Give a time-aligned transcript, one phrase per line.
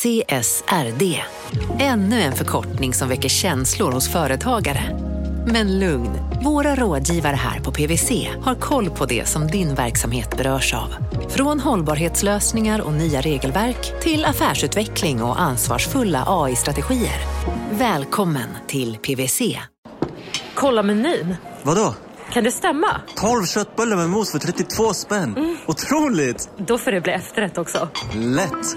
[0.00, 1.22] CSRD.
[1.78, 4.98] Ännu en förkortning som väcker känslor hos företagare.
[5.46, 6.10] Men lugn,
[6.44, 10.94] våra rådgivare här på PWC har koll på det som din verksamhet berörs av.
[11.28, 17.20] Från hållbarhetslösningar och nya regelverk till affärsutveckling och ansvarsfulla AI-strategier.
[17.70, 19.58] Välkommen till PWC.
[20.54, 21.36] Kolla menyn.
[21.62, 21.94] Vadå?
[22.32, 23.00] Kan det stämma?
[23.16, 25.36] 12 köttbullar med mos för 32 spänn.
[25.36, 25.56] Mm.
[25.66, 26.50] Otroligt!
[26.56, 27.88] Då får det bli efterrätt också.
[28.14, 28.76] Lätt!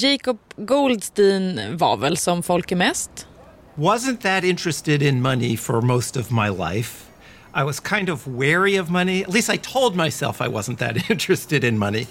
[0.00, 3.26] Jacob Goldstein var väl som folk är mest?
[3.74, 7.06] Wasn't that interested in money for most of my life.
[7.54, 9.22] I was kind of wary of money.
[9.22, 12.06] At least I told myself I wasn't that interested in money.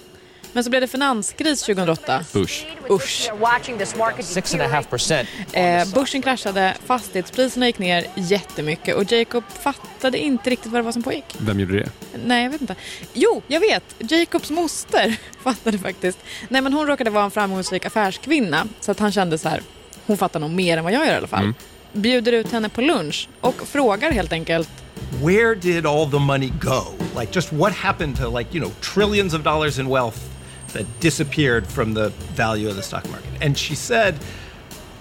[0.54, 2.26] Men så blev det finanskris 2008.
[2.36, 2.66] Usch.
[2.90, 3.30] Usch.
[3.32, 5.26] 6,5%.
[5.54, 10.92] Eh, börsen kraschade, fastighetspriserna gick ner jättemycket och Jacob fattade inte riktigt vad det var
[10.92, 11.36] som pågick.
[11.38, 11.90] Vem gjorde det?
[12.26, 12.76] Nej, jag vet inte.
[13.14, 13.84] Jo, jag vet.
[13.98, 16.20] Jacobs moster fattade faktiskt.
[16.50, 19.62] Nej, men hon råkade vara en framgångsrik affärskvinna så att han kände så här,
[20.06, 21.44] hon fattar nog mer än vad jag gör i alla fall.
[21.44, 21.56] Mm.
[21.94, 24.70] Bjuder ut henne på lunch och frågar helt enkelt
[25.24, 26.82] Where did all the money go?
[27.20, 30.33] Like just what happened to like, you know, trillions of dollars in wealth
[30.74, 33.46] that disappeared from the value of the stock market.
[33.46, 34.16] And she said,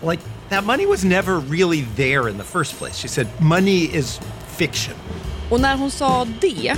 [0.03, 2.97] like, that money was never really there in the first place.
[2.97, 4.21] She said, money is
[4.57, 4.95] fiction.
[5.51, 6.75] Och när hon sa det,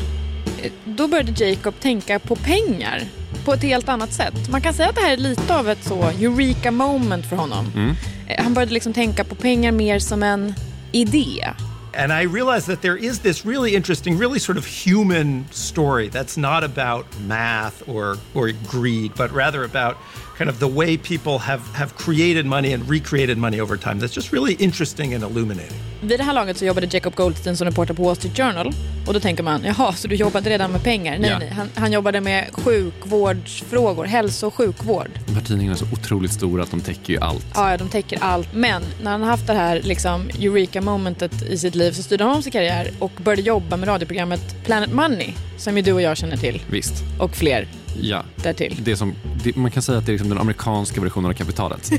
[0.85, 3.03] då började Jacob tänka på pengar
[3.45, 4.49] på ett helt annat sätt.
[4.49, 7.73] Man kan säga att det här är lite av ett så eureka moment för honom.
[7.75, 7.95] Mm.
[8.39, 10.55] Han började liksom tänka på pengar mer som en
[10.93, 11.51] idé.
[11.95, 16.37] And I realized that there is this really interesting, really sort of human story that's
[16.37, 19.97] not about math or, or greed, but rather about
[20.39, 24.01] kind of the way people have, have created money and recreated money over time.
[24.01, 25.79] That's just really interesting and illuminating.
[26.01, 28.73] Vid det här laget så jobbade Jacob Goldstein som reporter på Wall Street Journal.
[29.07, 31.19] Och då tänker man, jaha, så du jobbade redan med pengar?
[31.19, 31.39] Nej, ja.
[31.39, 31.51] nej.
[31.51, 35.09] Han, han, jobbade med sjukvårdsfrågor, hälso och sjukvård.
[35.27, 37.47] De här tidningarna är så otroligt stora att de täcker ju allt.
[37.55, 38.55] Ja, de täcker allt.
[38.55, 42.37] Men när han har haft det här liksom, eureka-momentet i sitt liv så styrde han
[42.37, 46.17] om sin karriär och började jobba med radioprogrammet Planet Money, som ju du och jag
[46.17, 46.63] känner till.
[46.71, 46.95] Visst.
[47.19, 47.69] Och fler
[48.01, 48.23] ja.
[48.37, 48.81] därtill.
[48.85, 51.85] Det som, det, man kan säga att det är liksom den amerikanska versionen av kapitalet.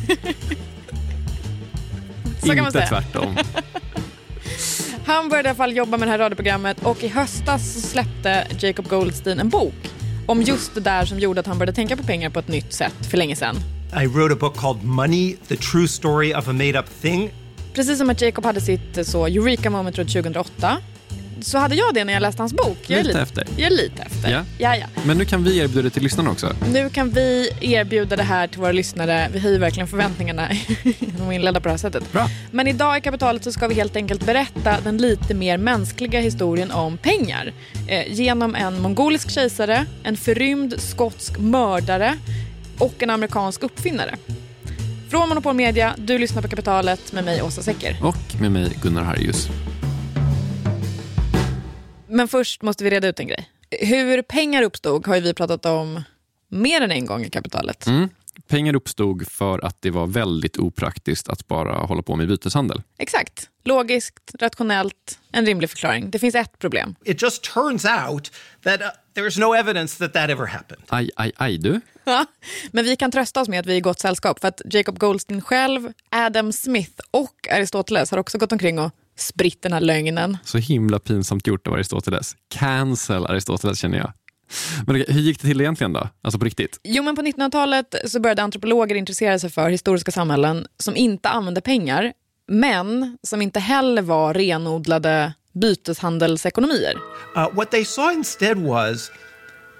[2.41, 2.83] Så kan man säga.
[2.83, 3.37] Inte tvärtom.
[5.05, 8.87] Han började i alla fall jobba med det här radioprogrammet och i höstas släppte Jacob
[8.87, 9.73] Goldstein en bok
[10.25, 12.73] om just det där som gjorde att han började tänka på pengar på ett nytt
[12.73, 13.55] sätt för länge sedan.
[14.03, 17.31] I wrote a book called Money, the true story of a made up thing.
[17.73, 20.77] Precis som att Jacob hade sitt så Eureka moment runt 2008
[21.41, 22.77] så hade jag det när jag läste hans bok.
[22.87, 23.47] Jag lite, lite efter.
[23.57, 24.31] Jag är lite efter.
[24.31, 24.43] Ja.
[24.57, 24.85] Ja, ja.
[25.05, 26.55] Men nu kan vi erbjuda det till lyssnarna också.
[26.71, 29.29] Nu kan vi erbjuda det här till våra lyssnare.
[29.33, 30.47] Vi höjer verkligen förväntningarna
[30.99, 32.11] genom att inleda på det här sättet.
[32.11, 32.27] Bra.
[32.51, 36.71] Men idag i Kapitalet så ska vi helt enkelt berätta den lite mer mänskliga historien
[36.71, 37.53] om pengar.
[37.87, 42.17] Eh, genom en mongolisk kejsare, en förrymd skotsk mördare
[42.77, 44.15] och en amerikansk uppfinnare.
[45.09, 47.97] Från Monopol Media, du lyssnar på Kapitalet med mig Åsa Secker.
[48.01, 49.49] Och med mig Gunnar Harjus.
[52.15, 53.49] Men först måste vi reda ut en grej.
[53.71, 56.03] Hur pengar uppstod har vi pratat om
[56.49, 57.87] mer än en gång i kapitalet.
[57.87, 58.09] Mm.
[58.47, 62.81] Pengar uppstod för att det var väldigt opraktiskt att bara hålla på med byteshandel.
[62.97, 63.49] Exakt.
[63.63, 66.09] Logiskt, rationellt, en rimlig förklaring.
[66.09, 66.95] Det finns ett problem.
[67.05, 68.31] It just turns out
[68.63, 70.83] that uh, there is no evidence that that ever happened.
[70.87, 71.81] Aj, aj, aj du.
[72.07, 72.25] Ja,
[72.71, 74.99] men vi kan trösta oss med att vi är i gott sällskap för att Jacob
[74.99, 80.37] Goldstein själv, Adam Smith och Aristoteles har också gått omkring och spritt den här lögnen.
[80.43, 82.35] Så himla pinsamt gjort av Aristoteles.
[82.55, 84.13] Cancel Aristoteles känner jag.
[84.87, 86.09] Men hur gick det till egentligen då?
[86.21, 86.79] Alltså på riktigt?
[86.83, 91.61] Jo, men på 1900-talet så började antropologer intressera sig för historiska samhällen som inte använde
[91.61, 92.13] pengar,
[92.47, 96.95] men som inte heller var renodlade byteshandelsekonomier.
[97.35, 99.11] Uh, what they saw instead was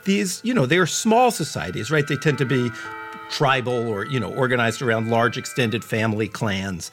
[0.05, 2.07] these, you know, they are small societies, right?
[2.07, 2.71] They tend to be
[3.31, 6.91] tribal or, you know, organized around large extended family clans.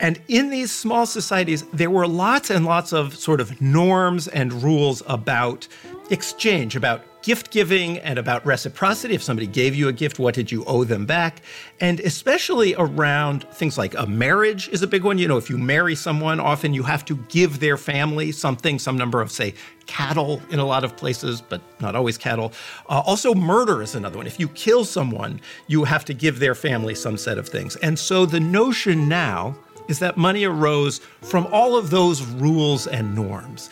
[0.00, 4.52] And in these small societies, there were lots and lots of sort of norms and
[4.62, 5.66] rules about
[6.10, 9.12] exchange, about gift giving and about reciprocity.
[9.12, 11.42] If somebody gave you a gift, what did you owe them back?
[11.80, 15.18] And especially around things like a marriage is a big one.
[15.18, 18.96] You know, if you marry someone, often you have to give their family something, some
[18.96, 19.54] number of, say,
[19.86, 22.52] cattle in a lot of places, but not always cattle.
[22.88, 24.28] Uh, also, murder is another one.
[24.28, 27.74] If you kill someone, you have to give their family some set of things.
[27.76, 29.56] And so the notion now
[29.88, 33.70] is that money arose from all of those rules and norms.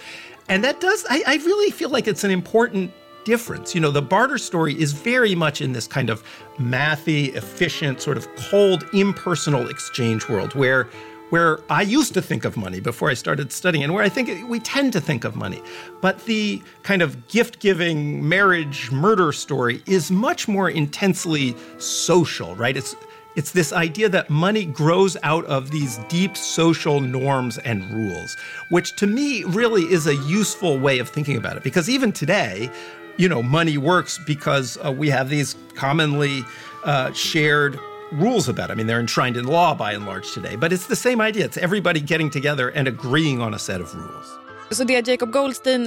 [0.48, 2.92] And that does, I, I really feel like it's an important
[3.24, 3.74] difference.
[3.74, 6.22] You know, the barter story is very much in this kind of
[6.58, 10.88] mathy, efficient, sort of cold, impersonal exchange world where
[11.30, 14.48] where I used to think of money before I started studying, and where I think
[14.48, 15.60] we tend to think of money.
[16.00, 22.76] But the kind of gift giving, marriage, murder story is much more intensely social, right?
[22.76, 22.94] It's
[23.36, 28.36] it's this idea that money grows out of these deep social norms and rules,
[28.70, 31.62] which to me really is a useful way of thinking about it.
[31.62, 32.70] Because even today,
[33.16, 36.44] you know, money works because uh, we have these commonly
[36.84, 37.78] uh, shared
[38.12, 38.72] rules about it.
[38.72, 41.44] I mean, they're enshrined in law by and large today, but it's the same idea.
[41.44, 44.38] It's everybody getting together and agreeing on a set of rules.
[44.70, 45.84] Så det Jacob Goldstein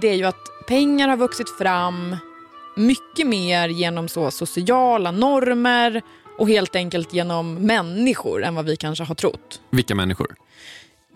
[0.00, 2.16] det är ju att pengar har vuxit fram
[2.76, 6.02] mycket mer genom så sociala normer
[6.38, 9.60] och helt enkelt genom människor än vad vi kanske har trott.
[9.70, 10.34] Vilka människor?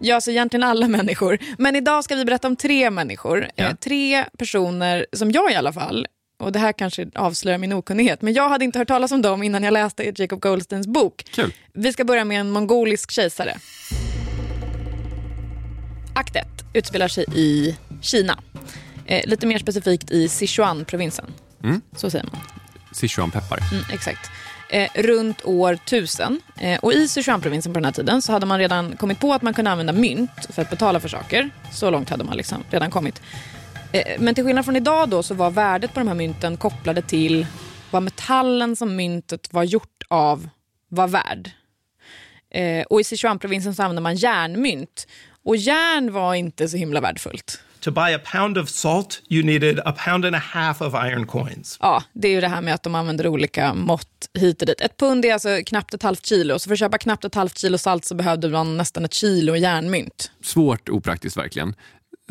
[0.00, 1.38] Ja, alltså egentligen alla människor.
[1.58, 3.50] Men idag ska vi berätta om tre människor.
[3.54, 3.64] Ja.
[3.64, 6.06] Eh, tre personer som jag i alla fall,
[6.38, 9.42] och det här kanske avslöjar min okunnighet, men jag hade inte hört talas om dem
[9.42, 11.24] innan jag läste Jacob Goldsteins bok.
[11.30, 11.52] Kul.
[11.72, 13.56] Vi ska börja med en mongolisk kejsare.
[16.14, 18.38] Akt 1 utspelar sig i Kina.
[19.06, 21.26] Eh, lite mer specifikt i Sichuan-provinsen.
[21.64, 21.80] Mm.
[21.96, 22.40] Så säger man.
[22.92, 23.58] Sichuanpeppar.
[23.72, 24.30] Mm, exakt.
[24.68, 26.40] Eh, runt år 1000.
[26.60, 29.42] Eh, och I Sichuanprovinsen på den här tiden så hade man redan kommit på att
[29.42, 31.50] man kunde använda mynt för att betala för saker.
[31.72, 33.22] Så långt hade man liksom redan kommit.
[33.92, 37.02] Eh, men till skillnad från idag då så var värdet på de här mynten kopplade
[37.02, 37.46] till
[37.90, 40.48] vad metallen som myntet var gjort av
[40.88, 41.50] var värd.
[42.50, 45.06] Eh, och I Sichuanprovinsen så använde man järnmynt.
[45.44, 47.60] Och järn var inte så himla värdefullt.
[47.86, 51.26] To buy a pound of salt, you needed a pound and a half of iron
[51.26, 51.78] coins.
[51.80, 54.80] Ja, det är ju det här med att de använder olika mått hit och dit.
[54.80, 57.58] Ett pund är alltså knappt ett halvt kilo, så för att köpa knappt ett halvt
[57.58, 60.30] kilo salt så behövde man nästan ett kilo järnmynt.
[60.42, 61.74] Svårt opraktiskt verkligen.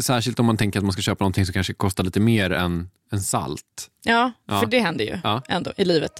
[0.01, 2.89] Särskilt om man tänker att man ska köpa någonting som kanske kostar lite mer än,
[3.12, 3.62] än salt.
[4.03, 4.59] Ja, Ja.
[4.59, 5.42] för det händer ju Ja.
[5.47, 6.12] ändå i livet.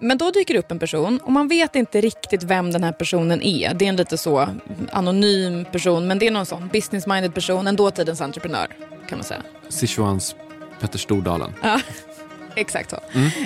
[0.00, 3.42] Men då dyker upp en person och man vet inte riktigt vem den här personen
[3.42, 3.74] är.
[3.74, 4.48] Det är en lite så
[4.92, 8.66] anonym person, men det är någon sån business-minded person, en dåtidens entreprenör
[9.08, 9.42] kan man säga.
[9.68, 10.34] Sichuans
[10.80, 11.52] Petter Stordalen.
[11.62, 11.80] Ja,
[12.56, 12.96] exakt så.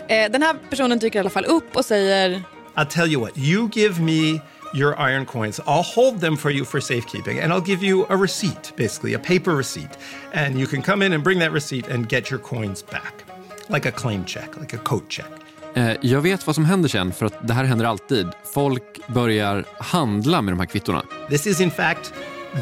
[0.08, 2.42] Eh, den här personen dyker i alla fall upp och säger
[2.74, 4.40] I'll tell you what, you give me
[4.74, 8.16] your iron coins, I'll hold them for you for safekeeping, and I'll give you a
[8.16, 9.98] receipt, basically, a paper receipt.
[10.32, 13.24] And you can come in and bring that receipt and get your coins back.
[13.68, 15.30] Like a claim check, like a coat check.
[15.74, 18.26] Eh, jag vet vad som händer sen, för att det här händer alltid.
[18.54, 21.02] Folk börjar handla med de här kvittorna.
[21.28, 22.12] This is, in fact,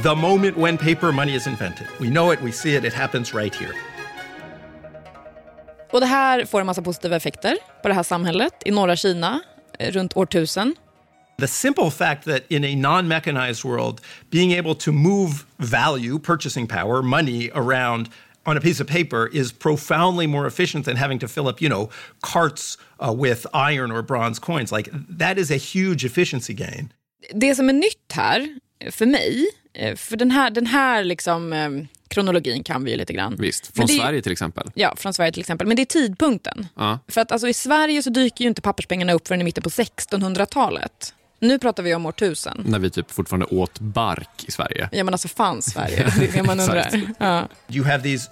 [0.03, 1.87] the moment when paper money is invented.
[1.99, 3.73] We know it, we see it, it happens right here.
[5.93, 9.41] Och det här får en massa positiva effekter på det här samhället i norra Kina
[9.79, 10.75] eh, runt år 1000.
[11.39, 14.01] The simple fact that in a non mechanized world,
[14.31, 18.09] being able to move value, purchasing power, money around
[18.47, 21.69] on a piece of paper is profoundly more efficient than having to fill up, you
[21.69, 21.91] know,
[22.23, 24.73] carts uh, with iron or bronze coins.
[24.73, 26.89] Like that is a huge efficiency gain.
[27.35, 28.49] Det som är nytt här
[28.79, 31.71] eh, för mig, eh, för den här, den här liksom, eh,
[32.09, 33.37] kronologin kan vi ju lite grann.
[33.39, 34.71] Visst, från det- Sverige till exempel.
[34.75, 35.67] Ja, från Sverige till exempel.
[35.67, 36.67] Men det är tidpunkten.
[36.77, 36.99] Ja.
[37.09, 39.71] För att alltså, i Sverige så dyker ju inte papperspengarna upp förrän i mitten på
[39.71, 41.15] 1600-talet.
[41.41, 42.63] Nu pratar vi om år 1000.
[42.65, 44.89] När vi typ fortfarande åt bark i Sverige.
[44.93, 46.13] Ja men alltså fanns Sverige?
[46.19, 47.01] Det är det man undrar.
[47.19, 47.49] Ja.
[47.69, 48.31] You have these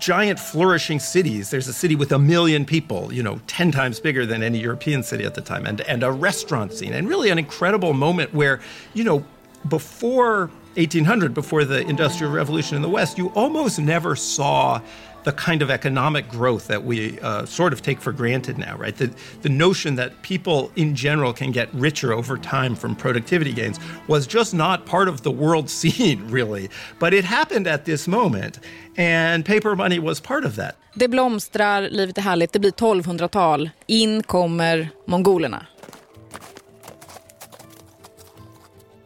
[0.00, 1.52] giant flourishing cities.
[1.52, 5.02] There's a city with a million people, you know, 10 times bigger than any European
[5.02, 8.60] city at the time, and, and a restaurant scene, and really an incredible moment where,
[8.94, 9.24] you know,
[9.68, 14.80] before 1800, before the Industrial Revolution in the West, you almost never saw
[15.24, 18.96] the kind of economic growth that we uh, sort of take for granted now, right?
[18.96, 19.10] The,
[19.42, 24.26] the notion that people in general can get richer over time from productivity gains was
[24.26, 26.70] just not part of the world scene, really.
[26.98, 28.60] But it happened at this moment,
[28.96, 30.76] and paper money was part of that.
[30.94, 33.70] Det blomstrar, livet är härligt, det blir 1200-tal.
[33.86, 35.66] In kommer mongolerna.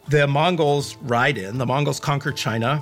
[0.09, 2.81] The Mongols ride in, the Mongols conquer China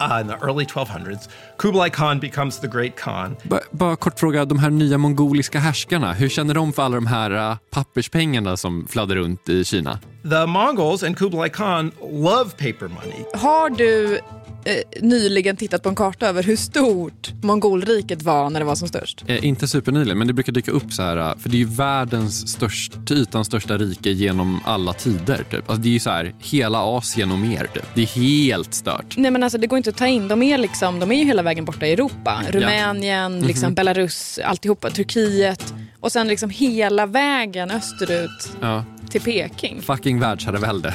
[0.00, 1.28] uh, in the early 1200s.
[1.58, 3.36] Kublai Khan becomes the Great Khan.
[3.42, 7.06] Ba- Bara kort fråga, de här nya mongoliska härskarna, hur känner de för alla de
[7.06, 9.98] här uh, papperspengarna som fladdrar runt i Kina?
[10.30, 13.24] The Mongols and Kublai Khan love paper money.
[13.34, 14.18] Har du
[14.68, 18.88] eh, nyligen tittat på en karta över hur stort mongolriket var när det var som
[18.88, 19.24] störst?
[19.26, 21.64] Eh, inte supernyligen, men det brukar dyka upp så här, eh, för det är ju
[21.64, 25.44] världens störst, till ytan största rike genom alla tider.
[25.50, 25.70] Typ.
[25.70, 27.66] Alltså, det är ju så här, hela Asien och mer.
[27.74, 27.84] Typ.
[27.94, 29.16] Det är helt stört.
[29.16, 30.28] Nej men alltså det går inte att ta in.
[30.28, 32.42] De är, liksom, de är ju hela vägen borta i Europa.
[32.50, 34.90] Rumänien, liksom Belarus, alltihopa.
[34.90, 35.74] Turkiet.
[36.00, 38.84] Och sen liksom hela vägen österut Ja.
[39.10, 39.82] till Peking.
[39.82, 40.94] Fucking världsherravälde.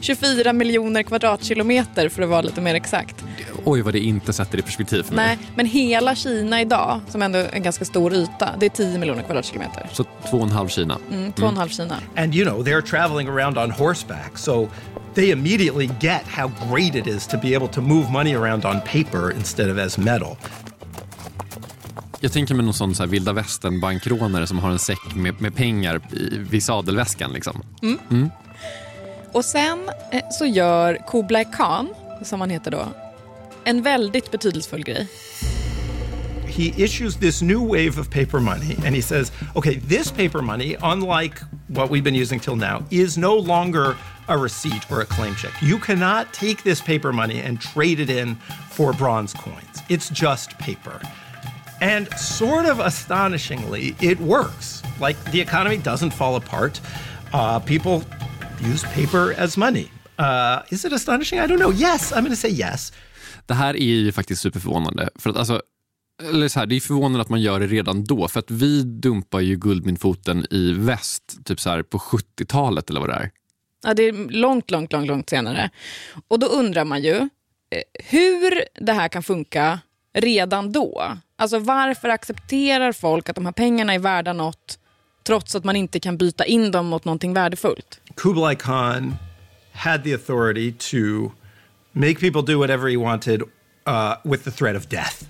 [0.00, 3.24] 24 miljoner kvadratkilometer för att vara lite mer exakt.
[3.64, 5.26] Oj vad det inte sätter i perspektiv för mig.
[5.26, 8.98] Nej, men hela Kina idag, som ändå är en ganska stor yta, det är 10
[8.98, 9.88] miljoner kvadratkilometer.
[9.92, 10.98] Så två och en halv Kina.
[11.12, 11.96] Mm, två och en halv Kina.
[12.16, 14.68] And you know, they're traveling around on horseback, so
[15.14, 18.80] they immediately get how great it is to be able to move money around on
[18.80, 20.36] paper instead of as metal.
[22.26, 25.40] Jag tänker mig någon sån så här vilda västern bankrånare som har en säck med,
[25.40, 27.32] med pengar i, vid sadelväskan.
[27.32, 27.62] Liksom.
[29.32, 31.88] Och sen eh, så gör Kublai Khan,
[32.22, 32.88] som han heter då,
[33.64, 35.08] en väldigt betydelsefull grej.
[36.48, 40.74] he issues this new wave of paper money and he says, okay, this paper money,
[40.82, 43.94] unlike what we've been using till now, is no longer
[44.28, 45.52] a receipt or a claim check.
[45.60, 48.36] You cannot take this paper money and trade it in
[48.70, 49.82] for bronze coins.
[49.88, 51.00] It's just paper.
[51.80, 54.82] And sort of astonishingly, it works.
[55.00, 56.80] Like the economy doesn't fall apart.
[57.34, 58.02] Uh, people
[58.60, 59.90] use paper as money.
[60.18, 61.38] Uh, is it astonishing?
[61.38, 61.72] I don't know.
[61.72, 62.92] Yes, I'm going to say yes.
[63.46, 65.08] Det här är ju faktiskt superförvånande.
[65.14, 65.62] För att, alltså,
[66.22, 68.28] eller så här, det är förvånande att man gör det redan då.
[68.28, 73.08] För att vi dumpar ju guldmyntfoten i väst typ så här, på 70-talet eller vad
[73.08, 73.30] det är.
[73.84, 75.70] Ja, det är långt, långt, långt, långt senare.
[76.28, 79.80] Och då undrar man ju eh, hur det här kan funka
[80.14, 81.16] redan då.
[81.38, 84.78] Alltså varför accepterar folk att de här pengarna är värda något
[85.26, 88.00] trots att man inte kan byta in dem mot någonting värdefullt?
[88.14, 89.14] Kublai Khan
[89.72, 91.30] had the authority to
[91.92, 95.24] make people do whatever he wanted uh, with the threat of death.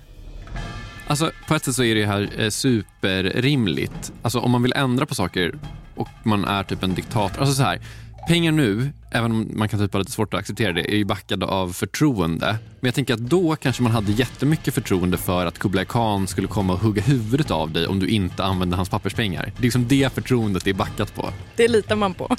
[1.07, 4.13] Alltså, på ett sätt så är det här eh, superrimligt.
[4.21, 5.59] Alltså, om man vill ändra på saker
[5.95, 7.39] och man är typ en diktator.
[7.39, 7.79] Alltså så här,
[8.27, 11.05] pengar nu, även om man kan typ ha lite svårt att acceptera det, är ju
[11.05, 12.57] backade av förtroende.
[12.79, 16.47] Men jag tänker att då kanske man hade jättemycket förtroende för att Kublai Khan skulle
[16.47, 19.43] komma och hugga huvudet av dig om du inte använde hans papperspengar.
[19.43, 21.29] Det är liksom det förtroendet det är backat på.
[21.55, 22.35] Det litar man på.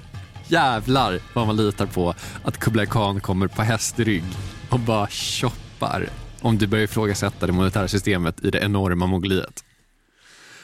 [0.49, 4.25] Jävlar vad man litar på att Kublai Khan kommer på hästrygg
[4.71, 6.09] och bara choppar
[6.41, 9.65] om du börjar ifrågasätta det monetära systemet i det enorma Mongoliet.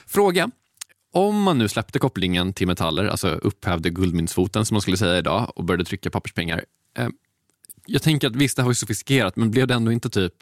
[0.06, 0.50] Fråga.
[1.14, 5.52] Om man nu släppte kopplingen till metaller, alltså upphävde guldmyntsfoten som man skulle säga idag
[5.56, 6.64] och började trycka papperspengar.
[6.98, 7.08] Eh,
[7.86, 10.34] jag tänker att visst, det här var ju sofistikerat, men blev det ändå inte typ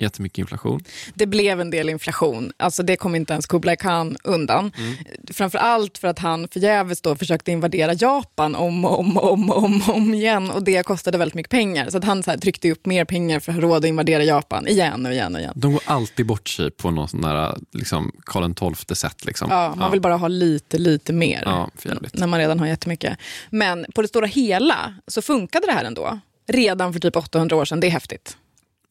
[0.00, 0.84] jättemycket inflation?
[1.14, 2.52] Det blev en del inflation.
[2.56, 4.72] Alltså det kom inte ens Kublai Khan undan.
[4.78, 4.96] Mm.
[5.32, 9.82] Framför allt för att han förgäves då försökte invadera Japan om och om, om, om,
[9.86, 10.50] om igen.
[10.50, 11.90] Och det kostade väldigt mycket pengar.
[11.90, 14.68] Så att han så tryckte upp mer pengar för att ha råd att invadera Japan
[14.68, 15.52] igen och igen och igen.
[15.56, 19.24] De går alltid bort sig på någon sån där liksom, Karl XII-sätt.
[19.24, 19.50] Liksom.
[19.50, 21.42] Ja, man vill bara ha lite, lite mer.
[21.44, 21.70] Ja,
[22.12, 23.18] när man redan har jättemycket.
[23.50, 26.20] Men på det stora hela så funkade det här ändå.
[26.48, 27.80] Redan för typ 800 år sedan.
[27.80, 28.36] Det är häftigt.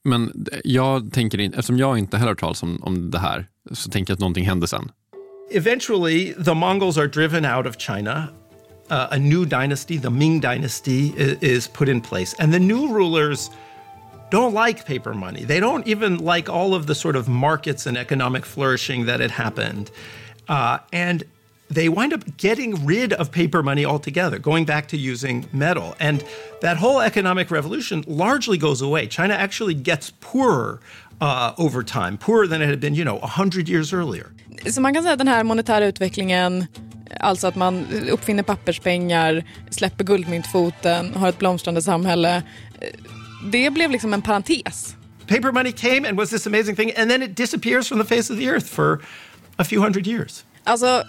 [0.09, 3.89] Men jag tänker, in, eftersom jag inte heller har talas om, om det här, så
[3.89, 4.91] tänker jag att någonting sen.
[5.51, 8.27] Eventually, the Mongols are driven out of China.
[8.91, 12.35] Uh, a new dynasty, the Ming dynasty, is, is put in place.
[12.39, 13.51] And the new rulers
[14.31, 15.45] don't like paper money.
[15.45, 19.31] They don't even like all of the sort of markets and economic flourishing that had
[19.31, 19.91] happened.
[20.47, 21.23] Uh, and
[21.73, 25.95] they wind up getting rid of paper money altogether, going back to using metal.
[25.99, 26.23] And
[26.61, 29.07] that whole economic revolution largely goes away.
[29.07, 30.79] China actually gets poorer
[31.21, 34.27] uh, over time, poorer than it had been, you know, 100 years earlier.
[34.71, 36.65] Så man kan säga att den här monetära utvecklingen,
[37.19, 42.35] alltså att man uppfinner papperspengar, släpper guldmyntfoten, har ett blomstrande samhälle.
[42.81, 42.87] eh,
[43.51, 44.95] Det blev liksom en parentes.
[45.27, 48.33] paper money came and was this amazing thing, and then it disappears from the face
[48.33, 48.99] of the earth for
[49.57, 50.43] a few hundred years.
[50.63, 51.03] Alltså,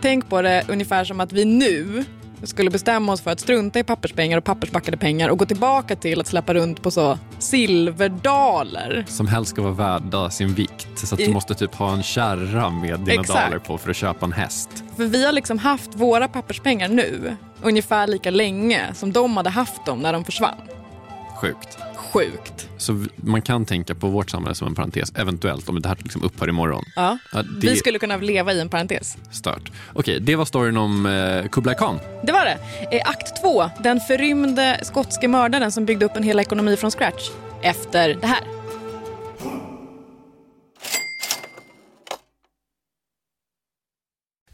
[0.00, 2.04] tänk på det ungefär som att vi nu
[2.44, 6.20] skulle bestämma oss för att strunta i papperspengar och pappersbackade pengar och gå tillbaka till
[6.20, 9.04] att släppa runt på så silverdaler.
[9.08, 10.88] Som helst ska vara värda sin vikt.
[10.98, 13.40] Så att du I- måste typ ha en kärra med dina Exakt.
[13.50, 14.84] daler på för att köpa en häst.
[14.96, 19.86] För vi har liksom haft våra papperspengar nu ungefär lika länge som de hade haft
[19.86, 20.54] dem när de försvann.
[21.40, 21.78] Sjukt.
[22.12, 22.68] Sjukt.
[22.78, 26.22] Så man kan tänka på vårt samhälle som en parentes, eventuellt om det här liksom
[26.22, 26.84] upphör imorgon.
[26.96, 27.18] Ja.
[27.32, 29.16] Ja, det Vi skulle kunna leva i en parentes.
[29.30, 29.70] stört.
[29.92, 31.98] Okej, det var storyn om eh, Kublai Khan.
[32.22, 32.58] Det var det.
[32.96, 37.30] Eh, akt två, den förrymde skotske mördaren som byggde upp en hel ekonomi från scratch.
[37.62, 38.61] Efter det här.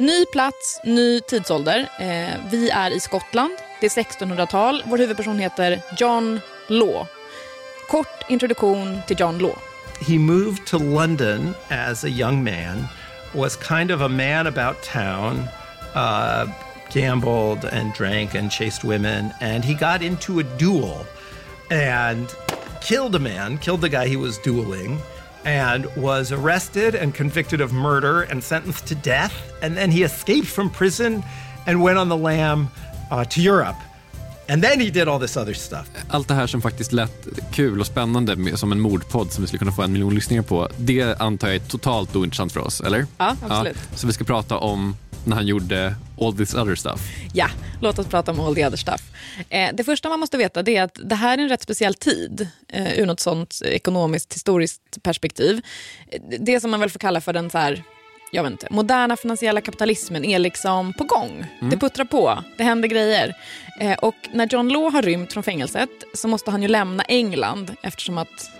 [0.00, 1.88] Ny plats, ny tidsålder.
[1.98, 3.52] Eh, vi är i Skottland.
[3.80, 4.82] Det är 1600-tal.
[4.86, 7.06] Vår huvudperson heter John Law.
[7.88, 9.58] Kort introduktion till John Law.
[10.00, 12.86] He moved to London as a young man,
[13.34, 15.48] was kind of a man about town,
[15.94, 16.48] uh,
[16.92, 21.06] gambled and drank and chased women, and he got into a duel
[21.70, 22.26] and
[22.80, 24.98] killed a man, killed the guy he was dueling
[25.44, 29.32] and was arrested and convicted of murder and sentenced to death.
[29.62, 31.22] And then he escaped from prison
[31.66, 32.68] and went on the lam
[33.10, 33.76] uh, to Europe.
[34.48, 35.90] And then he did all this other stuff.
[36.08, 39.48] Allt det här som faktiskt lät kul och spännande med, som en mordpodd som vi
[39.48, 42.80] skulle kunna få en miljon lyssningar på, det antar jag är totalt ointressant för oss,
[42.80, 43.06] eller?
[43.18, 43.76] Ja, absolut.
[43.90, 47.00] Ja, så vi ska prata om när han gjorde all this other stuff.
[47.32, 47.46] Ja,
[47.80, 49.00] låt oss prata om all the other stuff.
[49.48, 52.48] Eh, det första man måste veta är att det här är en rätt speciell tid
[52.68, 55.60] eh, ur något sånt ekonomiskt historiskt perspektiv.
[56.38, 57.82] Det som man väl får kalla för den så här,
[58.32, 61.46] jag vet inte, moderna finansiella kapitalismen är liksom på gång.
[61.58, 61.70] Mm.
[61.70, 63.34] Det puttrar på, det händer grejer.
[63.80, 67.74] Eh, och när John Law har rymt från fängelset så måste han ju lämna England
[67.82, 68.50] eftersom att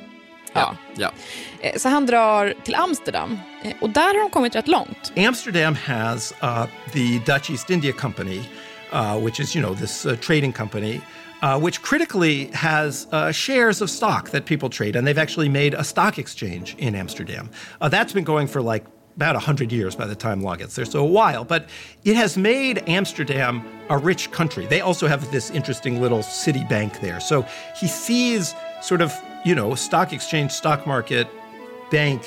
[0.53, 0.77] Ja.
[0.97, 1.13] ja.
[1.61, 5.13] Eh, så han drar till Amsterdam eh, och där har de kommit rätt långt.
[5.17, 8.43] Amsterdam has uh, the Dutch East India Company,
[8.93, 11.01] uh, which is, you know, this uh, trading company.
[11.43, 15.73] Uh, which critically has uh, shares of stock that people trade, and they've actually made
[15.73, 17.49] a stock exchange in Amsterdam.
[17.81, 18.85] Uh, that's been going for like
[19.17, 21.45] about 100 years by the time Law gets there, so a while.
[21.45, 21.67] But
[22.05, 24.67] it has made Amsterdam a rich country.
[24.67, 27.21] They also have this interesting little city bank there.
[27.21, 29.13] So he sees sort of
[29.45, 31.27] you know, stock exchange, stock market,
[31.91, 32.23] bank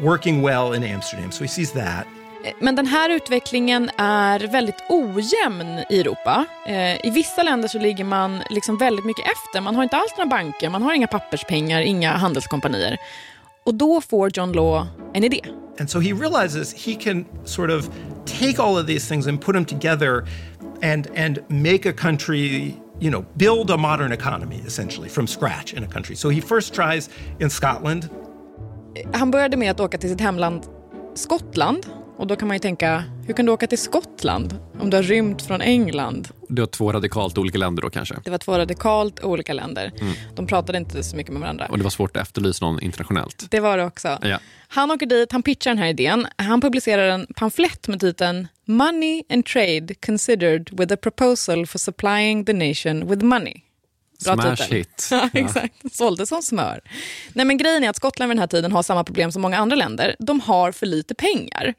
[0.00, 1.32] working well in Amsterdam.
[1.32, 2.06] So he sees that.
[2.60, 6.44] Men den här utvecklingen är väldigt ojämn i Europa.
[6.66, 9.60] Eh, I vissa länder så ligger man liksom väldigt mycket efter.
[9.60, 12.98] Man har inte alls några banker, man har inga papperspengar, inga handelskompanier.
[13.64, 15.40] Och då får John Law en idé.
[15.80, 17.88] And so he realizes he can sort of
[18.24, 20.24] take all of these things and put them together
[20.82, 25.84] and, and make a country you know, build a modern economy essentially from scratch in
[25.84, 26.16] a country.
[26.16, 28.08] So he first tries in Scotland.
[29.12, 30.66] Han började med att åka till sitt hemland
[31.14, 31.86] Skottland.
[32.18, 35.02] Och då kan man ju tänka, hur kan du åka till Skottland om du har
[35.02, 36.28] rymt från England?
[36.48, 38.14] Det var två radikalt olika länder då kanske?
[38.24, 39.92] Det var två radikalt olika länder.
[40.00, 40.12] Mm.
[40.34, 41.66] De pratade inte så mycket med varandra.
[41.70, 43.46] Och det var svårt att efterlysa någon internationellt?
[43.50, 44.18] Det var det också.
[44.22, 44.38] Ja.
[44.68, 46.26] Han åker dit, han pitchar den här idén.
[46.36, 52.44] Han publicerar en pamflett med titeln Money and Trade Considered with a Proposal for Supplying
[52.44, 53.65] the Nation with Money.
[54.24, 54.76] Bra Smash titel.
[54.76, 55.08] hit.
[55.10, 55.96] ja, exakt.
[55.96, 56.80] Sålde som smör.
[57.32, 59.58] Nej, men grejen är att Skottland vid den här tiden har samma problem som många
[59.58, 60.16] andra länder.
[60.18, 61.74] De har för lite pengar.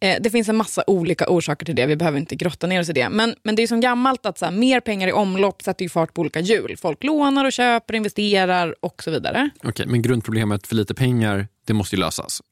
[0.00, 2.88] Eh, det finns en massa olika orsaker till det, vi behöver inte grotta ner oss
[2.88, 3.08] i det.
[3.08, 5.88] Men, men det är som gammalt att så här, mer pengar i omlopp sätter ju
[5.88, 6.76] fart på olika hjul.
[6.76, 9.50] Folk lånar och köper, investerar och så vidare.
[9.56, 12.42] Okej, okay, men grundproblemet för lite pengar, det måste ju lösas.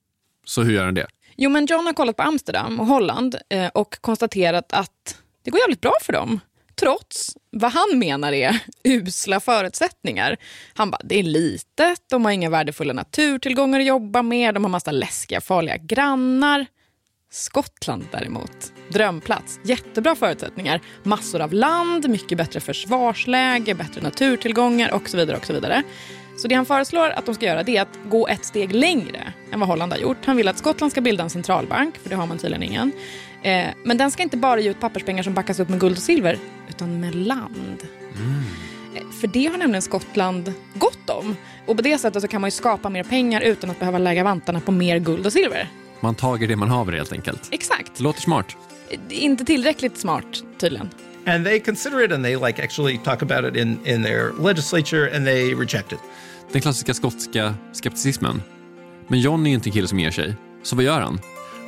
[0.45, 1.07] Så hur gör den det?
[1.37, 5.61] Jo, men John har kollat på Amsterdam och Holland eh, och konstaterat att det går
[5.61, 6.41] jävligt bra för dem.
[6.77, 10.37] Trots vad han menar är usla förutsättningar.
[10.75, 14.71] Han bara, det är litet, de har inga värdefulla naturtillgångar att jobba med, de har
[14.71, 16.67] massa läskiga, farliga grannar.
[17.31, 25.17] Skottland däremot, drömplats, jättebra förutsättningar, massor av land, mycket bättre försvarsläge, bättre naturtillgångar och så
[25.17, 25.37] vidare.
[25.37, 25.83] och Så vidare.
[26.37, 29.33] Så det han föreslår att de ska göra det är att gå ett steg längre
[29.53, 30.17] än vad Holland har gjort.
[30.25, 32.93] Han vill att Skottland ska bilda en centralbank, för det har man tydligen ingen.
[33.45, 36.03] Eh, men den ska inte bara ge ut papperspengar som backas upp med guld och
[36.03, 37.83] silver, utan med land.
[38.95, 41.37] Eh, För det har nämligen Skottland gott om.
[41.67, 44.25] Och på det sättet så kan man ju skapa mer pengar utan att behöva lägga
[44.25, 45.69] vantarna på mer guld och silver.
[46.01, 47.49] Man tager det man haver helt enkelt.
[47.51, 48.01] Exakt.
[48.01, 48.57] Låter smart.
[48.91, 50.91] Eh, Inte tillräckligt smart tydligen.
[51.27, 55.17] And they consider it and they like actually talk about it in, in their legislature
[55.17, 55.99] and they reject it.
[56.53, 58.43] Den klassiska skotska skepticismen.
[59.09, 60.35] Men John är inte en kille som ger sig.
[60.63, 61.21] Så vad gör han?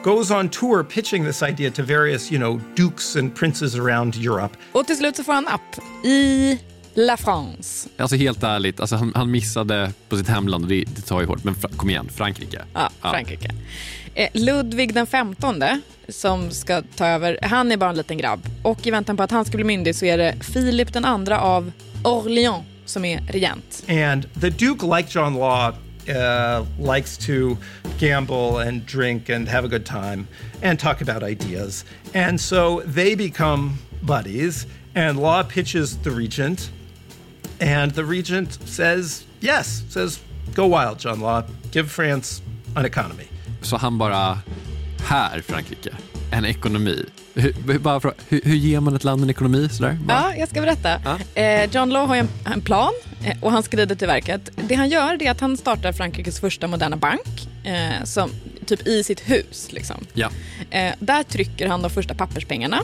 [0.07, 4.57] Goes on tour pitching this idea to various, you know, dukes and princes around Europe.
[4.73, 6.59] Och till slut så får han app i
[6.95, 7.89] La France.
[7.97, 11.27] Alltså helt ärligt, alltså han, han missade på sitt hemland och det, det tar ju
[11.27, 11.45] hårt.
[11.45, 12.63] Men fra, kom igen, Frankrike.
[12.75, 13.51] Ja, Frankrike.
[14.15, 18.41] Eh, Ludvig den femtonde som ska ta över, han är bara en liten grabb.
[18.63, 21.41] Och i väntan på att han ska bli myndig så är det Filip den andra
[21.41, 21.73] av
[22.05, 23.85] Orléans som är regent.
[23.89, 25.75] And the Duke, like John Law,
[26.09, 27.57] uh, likes to
[27.99, 30.27] gamble and drink and have a good time
[30.63, 31.85] and talk about ideas.
[32.15, 36.71] And so they become buddies, and Law pitches the regent,
[37.61, 40.21] and the regent says, yes, says,
[40.55, 41.43] go wild, John Law,
[41.73, 42.43] give France
[42.77, 43.29] an economy.
[43.63, 44.39] Så han bara,
[45.05, 45.91] här Frankrike,
[46.31, 47.05] en ekonomi.
[47.35, 49.69] Hur, bara fråga, hur, hur ger man ett land en ekonomi?
[49.69, 49.99] Sådär?
[50.01, 51.01] Bara, Ja, jag ska berätta.
[51.35, 52.93] Eh, John Law har ju en, en plan
[53.41, 54.51] och han skrider till verket.
[54.69, 58.31] Det han gör är att han startar Frankrikes första moderna bank, eh, som,
[58.67, 59.73] typ i sitt hus.
[59.73, 60.07] Liksom.
[60.13, 60.31] Ja.
[60.71, 62.83] Eh, där trycker han de första papperspengarna.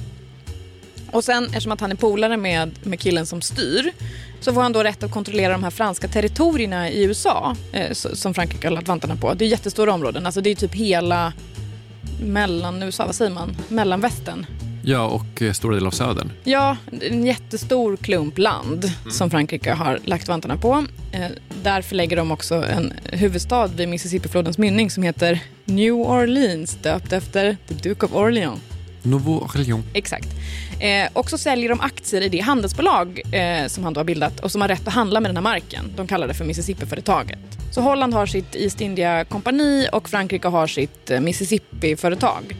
[1.11, 3.93] Och sen, eftersom att han är polare med, med killen som styr,
[4.41, 8.35] så får han då rätt att kontrollera de här franska territorierna i USA, eh, som
[8.35, 9.35] Frankrike har lagt vantarna på.
[9.35, 11.33] Det är jättestora områden, alltså det är typ hela
[12.23, 13.57] mellan USA, vad säger man?
[13.69, 14.47] Mellanvästern.
[14.83, 16.31] Ja, och eh, stora delar av södern.
[16.45, 16.77] Ja,
[17.11, 20.85] en jättestor klump land som Frankrike har lagt vantarna på.
[21.13, 21.27] Eh,
[21.63, 27.57] där förlägger de också en huvudstad vid Mississippiflodens mynning som heter New Orleans, döpt efter
[27.69, 28.61] The Duke of Orleans.
[29.03, 29.85] Nouveau Orléans.
[29.93, 30.29] Exakt.
[30.81, 34.41] Eh, och så säljer de aktier i det handelsbolag eh, som han då har bildat
[34.41, 35.93] och som har rätt att handla med den här marken.
[35.97, 37.39] De kallar det för Mississippi-företaget.
[37.73, 42.57] Så Holland har sitt East India-kompani och Frankrike har sitt eh, Mississippi-företag.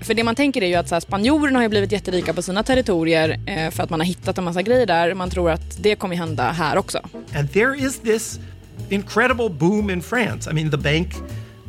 [0.00, 2.42] För det man tänker är ju att så här, spanjorerna har ju blivit jätterika på
[2.42, 5.14] sina territorier eh, för att man har hittat en massa grejer där.
[5.14, 7.00] Man tror att det kommer hända här också.
[7.34, 8.40] And there is this
[8.88, 10.50] incredible boom in France.
[10.50, 11.14] I mean, the bank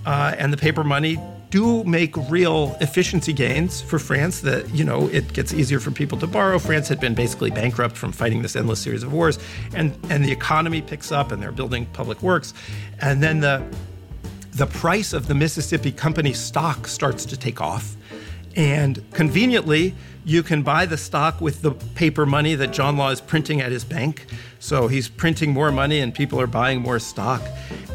[0.06, 1.18] uh, and the paper money
[1.52, 4.42] do make real efficiency gains for France.
[4.42, 6.60] That you know, it gets easier for people to borrow.
[6.60, 9.40] France had been basically bankrupt from fighting this endless series of wars,
[9.76, 12.54] and and the economy picks up, and they're building public works,
[13.02, 13.62] and then the
[14.54, 17.96] the price of the Mississippi Company stock starts to take off.
[18.56, 19.94] And conveniently,
[20.26, 23.72] you can buy the stock with the paper money that John Law is printing at
[23.72, 24.26] his bank.
[24.60, 27.42] So he's printing more money and people are buying more stock.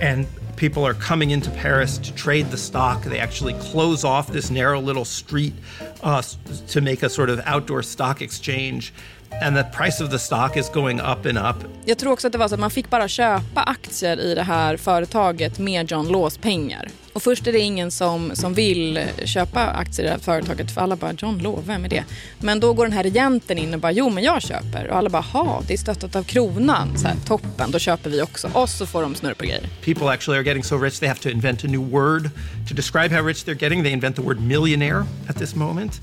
[0.00, 3.02] And people are coming into Paris to trade the stock.
[3.02, 5.54] They actually close off this narrow little street
[6.02, 6.22] uh,
[6.68, 8.92] to make a sort of outdoor stock exchange.
[9.40, 11.56] And the price of the stock is going up and up.
[11.84, 14.42] Jag tror också att det var så att man fick bara köpa aktier i det
[14.42, 16.88] här företaget med John Laws pengar.
[17.16, 20.80] Och först är det ingen som, som vill köpa aktier i det här företaget för
[20.80, 22.04] alla bara John Law, vem är det?
[22.38, 25.10] Men då går den här regenten in och bara jo men jag köper och alla
[25.10, 28.50] bara ha det är stöttat av kronan, så här, toppen, då köper vi också.
[28.52, 29.68] Och så får de snurr på grejer.
[29.84, 32.30] People actually are getting so rich they have to invent a new word
[32.68, 33.82] to describe how rich they're getting.
[33.82, 36.00] They invent the word millionaire at this moment.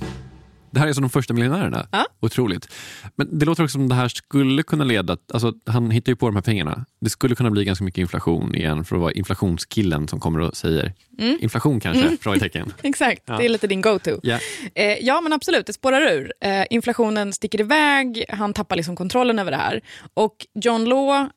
[0.73, 1.87] Det här är som de första miljonärerna.
[1.91, 2.05] Ja.
[2.19, 2.69] Otroligt.
[3.15, 5.17] Men det låter också som det här skulle kunna leda...
[5.33, 6.85] Alltså, han hittar ju på de här pengarna.
[7.01, 10.57] Det skulle kunna bli ganska mycket inflation igen för att vara inflationskillen som kommer och
[10.57, 12.17] säger inflation kanske?
[12.21, 12.73] Frågetecken.
[12.81, 14.19] Exakt, det är lite din go-to.
[14.23, 14.39] Ja.
[14.75, 16.33] Eh, ja, men absolut, det spårar ur.
[16.41, 19.81] Eh, inflationen sticker iväg, han tappar liksom kontrollen över det här.
[20.13, 21.27] Och John Law eh,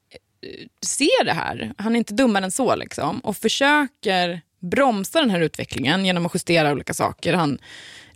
[0.86, 5.40] ser det här, han är inte dummare än så, liksom, och försöker bromsa den här
[5.40, 7.34] utvecklingen genom att justera olika saker.
[7.34, 7.58] Han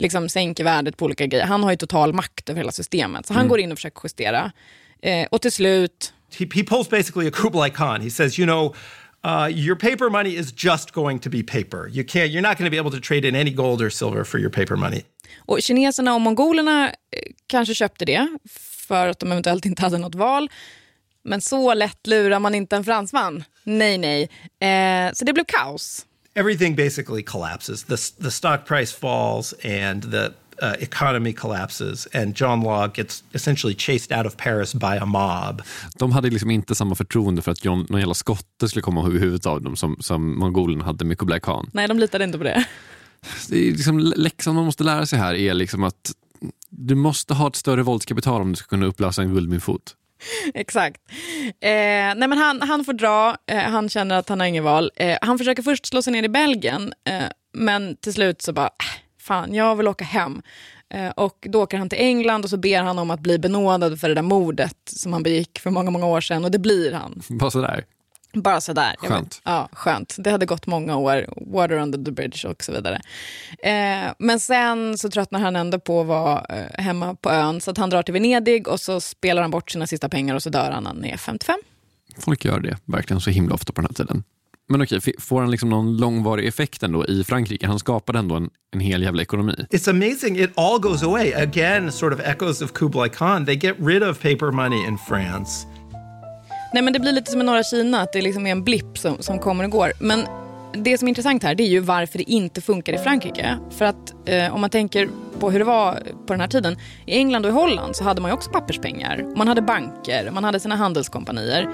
[0.00, 1.46] liksom sänker värdet på olika grejer.
[1.46, 4.52] Han har ju total makt över hela systemet, så han går in och försöker justera.
[5.02, 8.00] Eh, och till slut, he, he pulls basically a Kublai Khan.
[8.00, 8.74] He says, you know,
[9.24, 11.88] uh, your paper money is just going to be paper.
[11.88, 12.30] You can't.
[12.30, 14.50] You're not going to be able to trade in any gold or silver for your
[14.50, 15.02] paper money.
[15.38, 16.94] Och kineserna och mongolerna eh,
[17.46, 18.28] kanske köpte det
[18.88, 20.50] för att de eventuellt inte hade något val.
[21.22, 23.44] Men så lätt lurar man inte en fransman.
[23.64, 24.22] Nej, nej.
[24.60, 26.06] Eh, så det blev kaos.
[26.34, 27.84] Everything basically collapses.
[27.84, 33.74] The the stock price falls, and the uh, economy collapses and John Law gets essentially
[33.78, 35.62] chased out of Paris by a mob.
[35.98, 39.18] De hade liksom inte samma förtroende för att John, någon jävla skotte skulle komma över
[39.18, 41.70] huvudet av dem som, som mongolerna hade med Kublai Khan.
[41.72, 42.64] Nej, de litade inte på det.
[43.48, 46.12] Det är liksom, läxan man måste lära sig här är liksom att
[46.70, 49.96] du måste ha ett större våldskapital om du ska kunna upplösa en guldmyntfot.
[50.54, 51.00] Exakt.
[51.60, 51.70] Eh,
[52.16, 54.90] nej men han, han får dra, eh, han känner att han har inget val.
[54.96, 58.66] Eh, han försöker först slå sig ner i Belgien, eh, men till slut så bara,
[58.66, 60.42] äh, fan jag vill åka hem.
[60.94, 64.00] Eh, och då åker han till England och så ber han om att bli benådad
[64.00, 66.92] för det där mordet som han begick för många, många år sedan och det blir
[66.92, 67.22] han.
[67.28, 67.84] Bara sådär.
[68.32, 68.94] Bara sådär.
[68.98, 69.40] Skönt.
[69.44, 70.16] Ja, skönt.
[70.18, 73.00] Det hade gått många år, water under the bridge och så vidare.
[73.62, 77.70] Eh, men sen så tröttnar han ändå på att vara eh, hemma på ön så
[77.70, 80.50] att han drar till Venedig och så spelar han bort sina sista pengar och så
[80.50, 81.56] dör han när han är 55.
[82.18, 84.24] Folk gör det verkligen så himla ofta på den här tiden.
[84.70, 87.66] Men okej, får han liksom någon långvarig effekt ändå i Frankrike?
[87.66, 89.66] Han skapade ändå en, en hel jävla ekonomi.
[89.70, 90.38] It's amazing.
[90.40, 91.32] It all goes away.
[91.32, 93.46] Again, sort of echoes of Kublai Khan.
[93.46, 95.66] They get rid of paper money in France.
[96.72, 98.98] Nej men det blir lite som i norra Kina, att det liksom är en blipp
[98.98, 99.92] som, som kommer och går.
[99.98, 100.24] Men
[100.72, 103.56] det som är intressant här det är ju varför det inte funkar i Frankrike.
[103.70, 105.08] För att eh, om man tänker
[105.40, 105.94] på hur det var
[106.26, 106.76] på den här tiden.
[107.06, 109.26] I England och i Holland så hade man ju också papperspengar.
[109.36, 111.68] Man hade banker, man hade sina handelskompanier.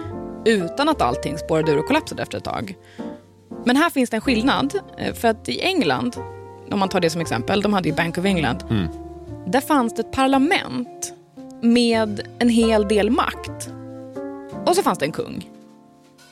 [0.45, 2.75] Utan att allting spårade ur och kollapsade efter ett tag.
[3.65, 4.75] Men här finns det en skillnad.
[4.99, 6.17] eh, För att i England,
[6.73, 8.65] om man tar det som exempel, de hade ju Bank of England.
[9.47, 11.13] Där fanns det ett parlament
[11.63, 13.71] med en hel del makt.
[14.67, 15.51] Och så fanns det en kung.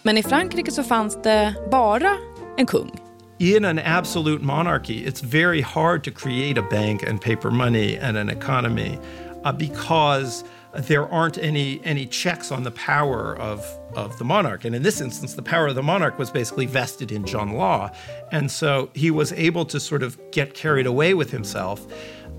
[0.02, 2.16] Men i Frankrike så fanns det bara
[2.56, 3.00] en kung.
[3.38, 8.16] In an absolute monarchy, it's very hard to create a bank and paper money and
[8.16, 8.98] an economy
[9.44, 10.44] uh, because
[10.86, 13.60] there aren't any any checks on the power of
[13.96, 14.64] of the monarch.
[14.64, 17.90] And in this instance, the power of the monarch was basically vested in John Law,
[18.32, 21.80] and so he was able to sort of get carried away with himself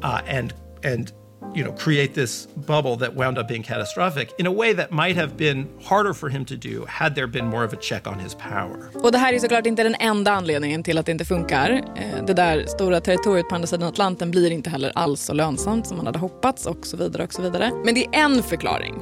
[0.02, 0.54] uh, and
[0.84, 1.12] and
[1.56, 5.16] you know create this bubble that wound up being catastrophic in a way that might
[5.16, 8.20] have been harder for him to do had there been more of a check on
[8.20, 9.04] his power.
[9.04, 11.70] Och det här är såklart inte den enda anledningen till att det inte funkar.
[11.96, 15.88] Eh, det där stora territoriet på andra sidan Atlanten blir inte heller alls så lönsamt
[15.88, 17.72] som man hade hoppats och så vidare och så vidare.
[17.86, 18.96] Men det är en förklaring.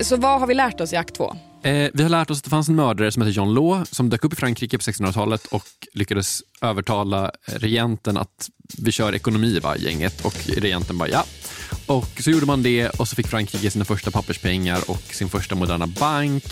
[0.00, 1.36] Så vad har vi lärt oss i akt två?
[1.64, 4.10] Eh, vi har lärt oss att det fanns en mördare som hette John Law som
[4.10, 9.76] dök upp i Frankrike på 1600-talet och lyckades övertala regenten att vi kör ekonomi va,
[9.76, 11.24] gänget och regenten bara ja.
[11.86, 15.54] Och så gjorde man det och så fick Frankrike sina första papperspengar och sin första
[15.54, 16.44] moderna bank.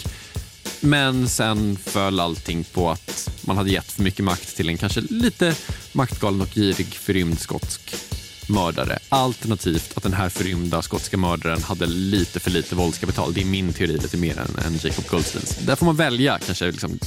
[0.80, 5.00] Men sen föll allting på att man hade gett för mycket makt till en kanske
[5.00, 5.54] lite
[5.92, 8.11] maktgalen och girig förrymd skotsk
[8.52, 8.98] mördare.
[9.08, 13.34] Alternativt att den här förrymda skotska mördaren hade lite för lite våldskapital.
[13.34, 15.56] Det är min teori lite mer än, än Jacob Goldsteins.
[15.56, 16.98] Där får man välja kanske liksom,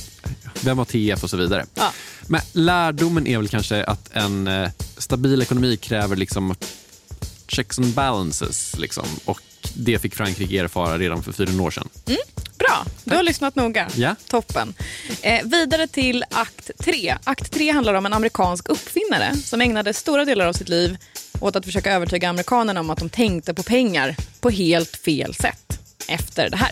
[0.61, 1.65] vem har TF och så vidare.
[1.73, 1.91] Ja.
[2.27, 6.55] Men lärdomen är väl kanske att en eh, stabil ekonomi kräver liksom
[7.47, 8.77] checks and balances.
[8.77, 9.05] Liksom.
[9.25, 9.41] Och
[9.73, 11.89] det fick Frankrike erfara redan för 400 år sedan.
[12.57, 13.87] Bra, du har lyssnat noga.
[13.95, 14.15] Ja.
[14.27, 14.73] Toppen.
[15.21, 17.15] Eh, vidare till akt 3.
[17.23, 20.97] Akt 3 handlar om en amerikansk uppfinnare som ägnade stora delar av sitt liv
[21.39, 25.79] åt att försöka övertyga amerikanerna om att de tänkte på pengar på helt fel sätt
[26.07, 26.71] efter det här.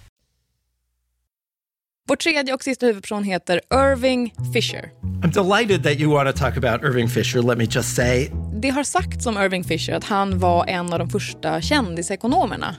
[2.11, 4.91] Vår tredje och sista huvudperson heter Irving Fisher.
[5.23, 8.29] I'm delighted that you want to talk about Irving Fisher, let me just say.
[8.61, 12.75] Det har sagts om Irving Fisher att han var en av de första kändisekonomerna.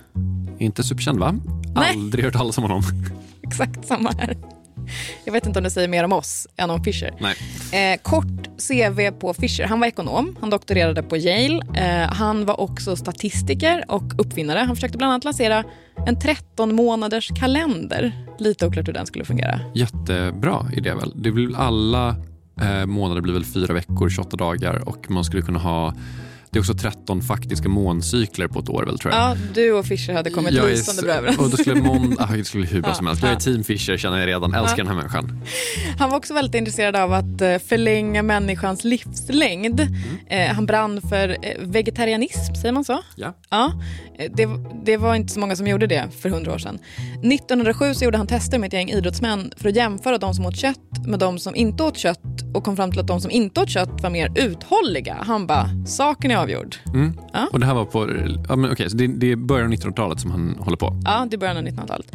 [0.58, 1.34] Inte superkänd va?
[1.74, 1.94] Nej.
[1.96, 2.82] Aldrig hört talas om honom.
[3.42, 4.36] Exakt samma här.
[5.24, 7.14] Jag vet inte om det säger mer om oss än om Fisher.
[7.20, 7.92] Nej.
[7.92, 9.64] Eh, kort CV på Fisher.
[9.64, 11.62] Han var ekonom, han doktorerade på Yale.
[11.74, 14.58] Eh, han var också statistiker och uppfinnare.
[14.58, 15.64] Han försökte bland annat lansera
[16.06, 18.26] en 13 månaders kalender.
[18.38, 19.60] Lite oklart hur den skulle fungera.
[19.74, 21.12] Jättebra idé väl?
[21.16, 22.16] Det blir alla
[22.60, 25.94] eh, månader blir väl fyra veckor, 28 dagar och man skulle kunna ha
[26.52, 29.20] det är också 13 faktiska måncykler på ett år väl tror jag.
[29.22, 31.38] Ja, du och Fisher hade kommit Jag lysande bra överens.
[31.38, 32.16] Och då skulle mån...
[32.20, 33.22] ah, det skulle hur bra Ja, som helst.
[33.22, 34.54] Jag är team Fisher känner jag redan.
[34.54, 34.76] Älskar Ja.
[34.76, 35.42] den här människan.
[35.98, 39.80] Han var också väldigt intresserad av att eh, förlänga människans livslängd.
[40.26, 42.98] Eh, han brann för eh, vegetarianism, säger man så?
[43.16, 43.36] Ja.
[43.50, 43.72] Ja,
[44.18, 44.48] eh, det,
[44.84, 46.78] det var inte så många som gjorde det för hundra år sedan.
[47.32, 50.56] 1907 så gjorde han tester med ett gäng idrottsmän för att jämföra de som åt
[50.56, 52.18] kött med de som inte åt kött
[52.54, 55.16] och kom fram till att de som inte åt kött var mer uthålliga.
[55.26, 56.76] Han bara, saken är avgjord.
[56.94, 57.18] Mm.
[57.32, 57.48] Ja.
[57.52, 58.08] Och det här var på...
[58.48, 61.00] Ja, men okej, så det, det är början av 1900-talet som han håller på.
[61.04, 62.06] Ja, det är början av 1900-talet.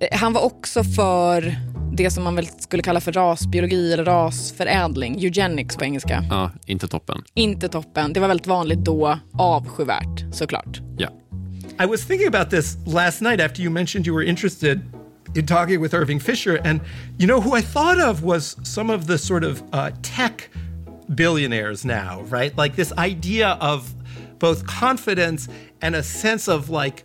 [0.00, 1.56] Eh, Han var också för
[1.92, 6.24] det som man väl skulle kalla för rasbiologi eller rasförädling, eugenics på engelska.
[6.30, 7.22] Ja, inte toppen.
[7.34, 8.12] Inte toppen.
[8.12, 10.80] Det var väldigt vanligt då, avskyvärt såklart.
[10.98, 11.08] Ja.
[11.84, 14.80] I was thinking about this last night after you mentioned you were interested
[15.36, 16.60] in talking with Irving Fisher.
[16.66, 16.80] And
[17.18, 20.48] you know who I thought of was some of the sort of uh, tech
[21.12, 22.56] billionaires now, right?
[22.56, 23.92] Like this idea of
[24.38, 25.48] both confidence
[25.80, 27.04] and a sense of like,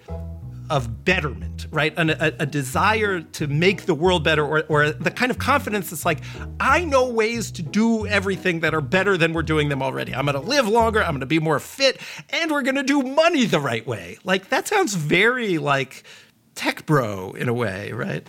[0.70, 1.94] of betterment, right?
[1.98, 5.90] An, a, a desire to make the world better, or, or the kind of confidence
[5.90, 6.20] that's like,
[6.60, 10.14] I know ways to do everything that are better than we're doing them already.
[10.14, 13.60] I'm gonna live longer, I'm gonna be more fit, and we're gonna do money the
[13.60, 14.20] right way.
[14.24, 16.04] Like, that sounds very like
[16.54, 18.28] tech bro in a way, right?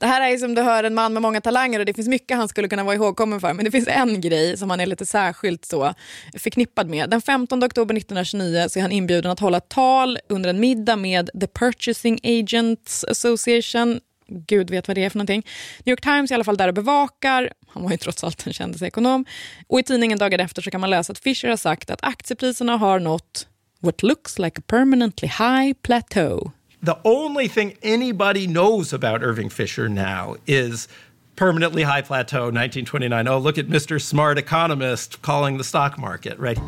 [0.00, 2.36] Det här är som du hör en man med många talanger och det finns mycket
[2.36, 3.52] han skulle kunna vara ihågkommen för.
[3.52, 5.94] Men det finns en grej som han är lite särskilt så
[6.38, 7.10] förknippad med.
[7.10, 10.96] Den 15 oktober 1929 så är han inbjuden att hålla ett tal under en middag
[10.96, 14.00] med The Purchasing Agents Association.
[14.28, 15.46] Gud vet vad det är för någonting.
[15.84, 17.52] New York Times är i alla fall där och bevakar.
[17.68, 19.24] Han var ju trots allt en kändisekonom.
[19.66, 22.76] Och i tidningen dagen efter så kan man läsa att Fisher har sagt att aktiepriserna
[22.76, 23.46] har nått
[23.80, 26.52] what looks like a permanently high plateau.
[26.84, 30.88] The only thing anybody knows about Irving Fisher now is
[31.36, 33.28] permanently high plateau 1929.
[33.28, 34.00] Oh, look at Mr.
[34.00, 36.58] Smart Economist calling the stock market, right?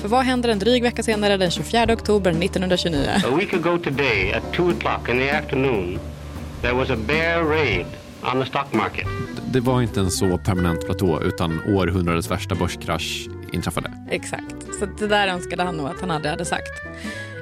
[0.00, 3.10] För vad händer en dryg vecka senare den 24 oktober 1929?
[3.24, 6.00] A week ago today, at 2 o'clock in the afternoon,
[6.62, 7.86] there was a bear raid
[8.22, 9.06] on the stock market.
[9.52, 13.92] Det var inte en så permanent platå utan århundradets värsta börskrasch inträffade.
[14.10, 14.56] Exakt.
[14.78, 16.72] Så det där önskade han nog att han hade, hade sagt.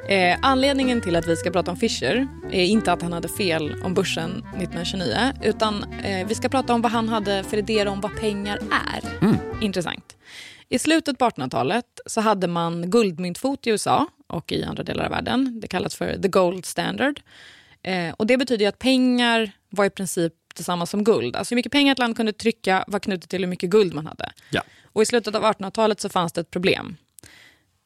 [0.09, 3.83] Eh, anledningen till att vi ska prata om Fisher är inte att han hade fel
[3.83, 8.01] om börsen 1929 utan eh, vi ska prata om vad han hade för idéer om
[8.01, 9.03] vad pengar är.
[9.61, 10.16] Intressant.
[10.68, 15.11] I slutet på 1800-talet så hade man guldmyntfot i USA och i andra delar av
[15.11, 15.61] världen.
[15.61, 17.21] Det kallas för the gold standard.
[17.83, 21.37] Eh, och Det betyder att pengar var i princip detsamma som guld.
[21.37, 24.07] Alltså hur mycket pengar ett land kunde trycka var knutet till hur mycket guld man
[24.07, 24.33] hade.
[24.51, 24.62] Ja.
[24.93, 26.97] Och I slutet av 1800-talet så fanns det ett problem.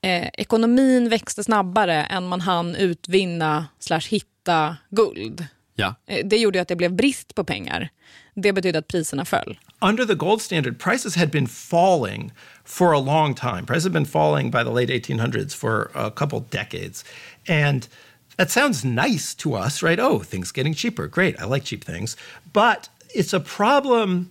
[0.03, 5.47] Eh, ekonomin växte snabbare än man hann utvinna slash hitta guld.
[5.75, 5.95] Ja.
[6.07, 7.89] Eh, det gjorde att det blev brist på pengar.
[8.35, 9.59] Det betydde att priserna föll.
[9.81, 12.33] Under the gold standard, prices had been falling
[12.65, 13.63] for a long time.
[13.67, 17.05] Prices had been falling by the late 1800s for a couple decades.
[17.49, 17.89] And
[18.37, 20.01] that sounds nice to us, right?
[20.01, 21.09] Oh, things getting cheaper.
[21.09, 21.41] Great.
[21.41, 22.17] I like cheap things.
[22.53, 24.31] But it's a problem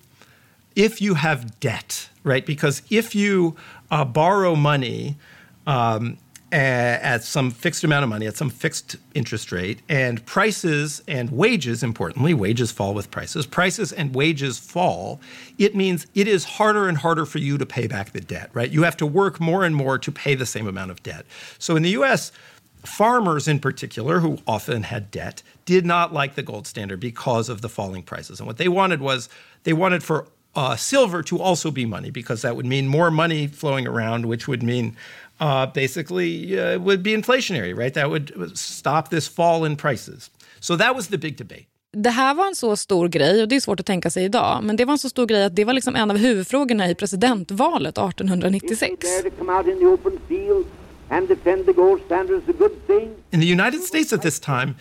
[0.75, 2.45] if you have debt, right?
[2.45, 3.55] Because if you
[3.91, 5.17] uh, borrow money
[5.71, 6.17] um,
[6.51, 11.81] at some fixed amount of money, at some fixed interest rate, and prices and wages,
[11.81, 15.21] importantly, wages fall with prices, prices and wages fall,
[15.57, 18.69] it means it is harder and harder for you to pay back the debt, right?
[18.69, 21.25] You have to work more and more to pay the same amount of debt.
[21.57, 22.33] So in the US,
[22.83, 27.61] farmers in particular, who often had debt, did not like the gold standard because of
[27.61, 28.41] the falling prices.
[28.41, 29.29] And what they wanted was
[29.63, 33.47] they wanted for uh, silver to also be money because that would mean more money
[33.47, 34.97] flowing around, which would mean
[35.41, 37.93] uh, basically uh, would be inflationary, right?
[37.93, 40.29] That would stop this fall in prices.
[40.59, 41.65] So that was the big debate.
[41.93, 44.63] Det här var en så stor grej, och det är svårt att tänka sig idag,
[44.63, 46.95] men det var en så stor grej att det var liksom en av huvudfrågorna i
[46.95, 49.05] presidentvalet 1896.
[53.31, 54.75] In the United States at this time,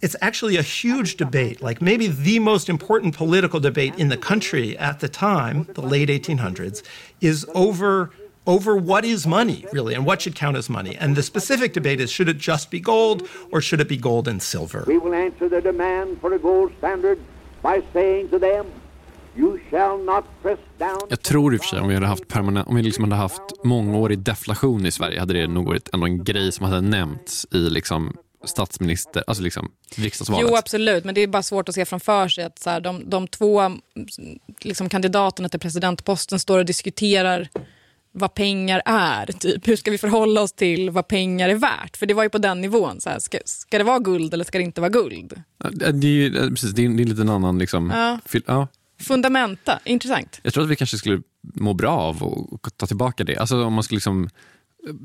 [0.00, 4.76] it's actually a huge debate, like maybe the most important political debate in the country
[4.78, 6.82] at the time, the late 1800s,
[7.20, 8.10] is over
[8.46, 10.96] over what is money really and what should count as money.
[11.00, 14.28] And the specific debate is should it just be gold or should it be gold
[14.28, 14.84] and silver?
[14.86, 17.18] We will answer the demand for a gold standard
[17.62, 18.66] by saying to them
[19.36, 22.28] You shall not press down Jag tror i och för sig om vi hade haft
[22.28, 26.06] permanent, om vi liksom hade haft mångårig deflation i Sverige hade det nog varit ändå
[26.06, 30.46] en grej som hade nämnts i liksom statsminister, alltså liksom riksdagsvalet.
[30.50, 33.10] Jo absolut, men det är bara svårt att se framför sig att så här, de,
[33.10, 33.62] de två
[34.60, 37.48] liksom, kandidaterna till presidentposten står och diskuterar
[38.12, 39.26] vad pengar är.
[39.26, 39.68] Typ.
[39.68, 41.96] Hur ska vi förhålla oss till vad pengar är värt?
[41.96, 43.00] För det var ju på den nivån.
[43.00, 45.42] Så här, ska, ska det vara guld eller ska det inte vara guld?
[45.72, 47.58] Det är, ju, precis, det är, det är en liten annan...
[47.58, 48.18] Liksom, ja.
[48.26, 48.68] Fil, ja.
[49.00, 50.40] Fundamenta, intressant.
[50.42, 53.36] Jag tror att vi kanske skulle må bra av att ta tillbaka det.
[53.36, 54.28] Alltså om man skulle liksom,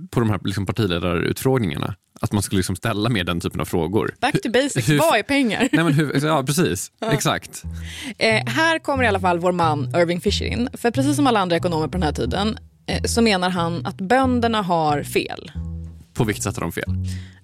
[0.10, 4.16] på de här liksom partiledarutfrågningarna, att man skulle liksom ställa mer den typen av frågor.
[4.20, 5.70] Back to basics, hur, vad är pengar?
[5.72, 6.92] Nej, men hur, ja, precis.
[7.00, 7.12] Ja.
[7.12, 7.64] Exakt.
[8.18, 10.70] Eh, här kommer i alla fall vår man Irving Fisher in.
[10.74, 12.67] För precis som alla andra ekonomer på den här tiden Eh,
[13.06, 15.52] så menar han att bönderna har fel.
[16.14, 16.96] På vilket sätt har de fel?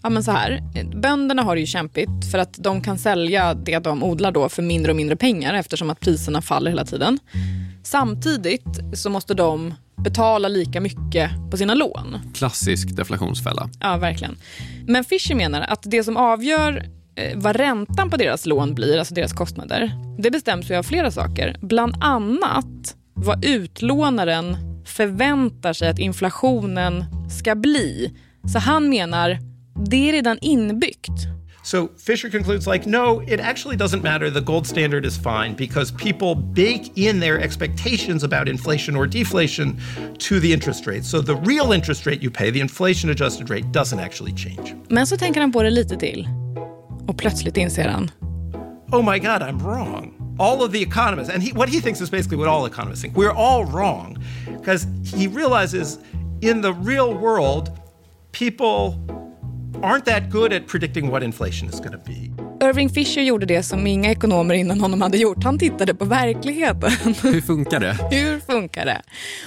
[0.03, 0.61] Ja, men så här.
[0.95, 4.61] Bönderna har det ju kämpigt för att de kan sälja det de odlar då för
[4.61, 7.19] mindre och mindre pengar eftersom att priserna faller hela tiden.
[7.83, 9.73] Samtidigt så måste de
[10.03, 12.17] betala lika mycket på sina lån.
[12.33, 13.69] Klassisk deflationsfälla.
[13.79, 14.37] Ja, verkligen.
[14.87, 16.85] Men Fischer menar att det som avgör
[17.15, 21.11] eh, vad räntan på deras lån blir, alltså deras kostnader, det bestäms ju av flera
[21.11, 21.57] saker.
[21.61, 28.13] Bland annat vad utlånaren förväntar sig att inflationen ska bli.
[28.53, 29.39] Så han menar,
[29.89, 31.27] det är redan inbyggt.
[31.63, 34.29] So Fisher concludes like, no, it actually doesn't matter.
[34.29, 39.79] The gold standard is fine because people bake in their expectations about inflation or deflation
[40.19, 41.05] to the interest rate.
[41.05, 44.75] So the real interest rate you pay, the inflation adjusted rate, doesn't actually change.
[44.89, 46.27] Men så tänker han på det lite till.
[47.07, 48.11] Och plötsligt inser han.
[48.91, 50.22] Oh my God, I'm wrong.
[50.39, 53.15] All of the economists, and he, what he thinks is basically what all economists think.
[53.15, 54.17] We're all wrong
[54.57, 55.99] because he realizes
[56.41, 57.69] in the real world,
[58.31, 58.95] people
[59.83, 62.31] aren't that good at predicting what inflation is going to be.
[62.63, 65.43] Irving Fisher gjorde det som inga ekonomer innan honom hade gjort.
[65.43, 66.91] Han tittade på verkligheten.
[67.23, 67.97] Hur funkar det?
[68.11, 69.01] Hur funkar det?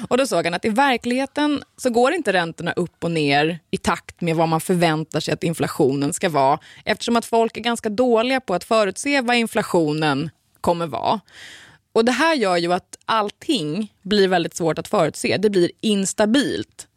[0.08, 3.76] Och då såg han att i verkligheten så går inte räntorna upp och ner i
[3.76, 7.88] takt med vad man förväntar sig att inflationen ska vara eftersom att folk är ganska
[7.88, 10.30] dåliga på att förutse vad inflationen
[10.66, 11.20] kommer vara.
[11.92, 15.36] Och Det här gör ju att allting blir väldigt svårt att förutse.
[15.36, 16.88] Det blir instabilt.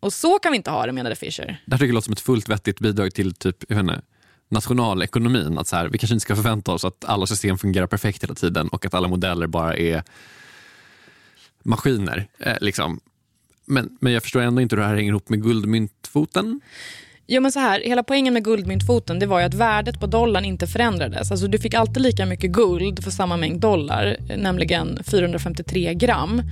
[0.00, 1.62] Och så kan vi inte ha det, menade Fischer.
[1.66, 4.02] Det här tycker jag låter som ett fullt vettigt bidrag till typ, jag vet inte,
[4.48, 5.58] nationalekonomin.
[5.58, 8.34] Att så här, vi kanske inte ska förvänta oss att alla system fungerar perfekt hela
[8.34, 10.02] tiden och att alla modeller bara är
[11.62, 12.28] maskiner.
[12.38, 13.00] Eh, liksom.
[13.66, 16.60] men, men jag förstår ändå inte hur det här hänger ihop med guldmyntfoten.
[17.26, 20.44] Jo men så här, hela poängen med guldmyntfoten det var ju att värdet på dollarn
[20.44, 21.30] inte förändrades.
[21.30, 26.42] Alltså du fick alltid lika mycket guld för samma mängd dollar, eh, nämligen 453 gram,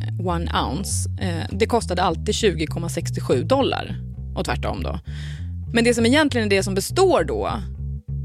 [0.00, 1.10] eh, one ounce.
[1.20, 3.96] Eh, det kostade alltid 20,67 dollar
[4.36, 5.00] och tvärtom då.
[5.72, 7.50] Men det som egentligen är det som består då,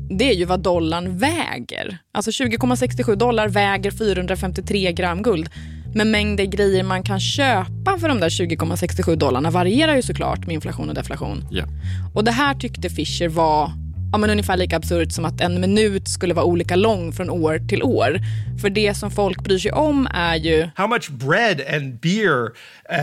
[0.09, 1.97] det är ju vad dollarn väger.
[2.11, 5.49] Alltså 20,67 dollar väger 453 gram guld.
[5.93, 10.53] Men mängden grejer man kan köpa för de där 20,67 dollarna varierar ju såklart med
[10.53, 11.43] inflation och deflation.
[11.51, 11.69] Yeah.
[12.13, 13.71] Och det här tyckte Fischer var
[14.11, 17.67] ja, men ungefär lika absurt som att en minut skulle vara olika lång från år
[17.67, 18.19] till år.
[18.61, 20.69] För det som folk bryr sig om är ju...
[20.75, 22.51] How much bread and beer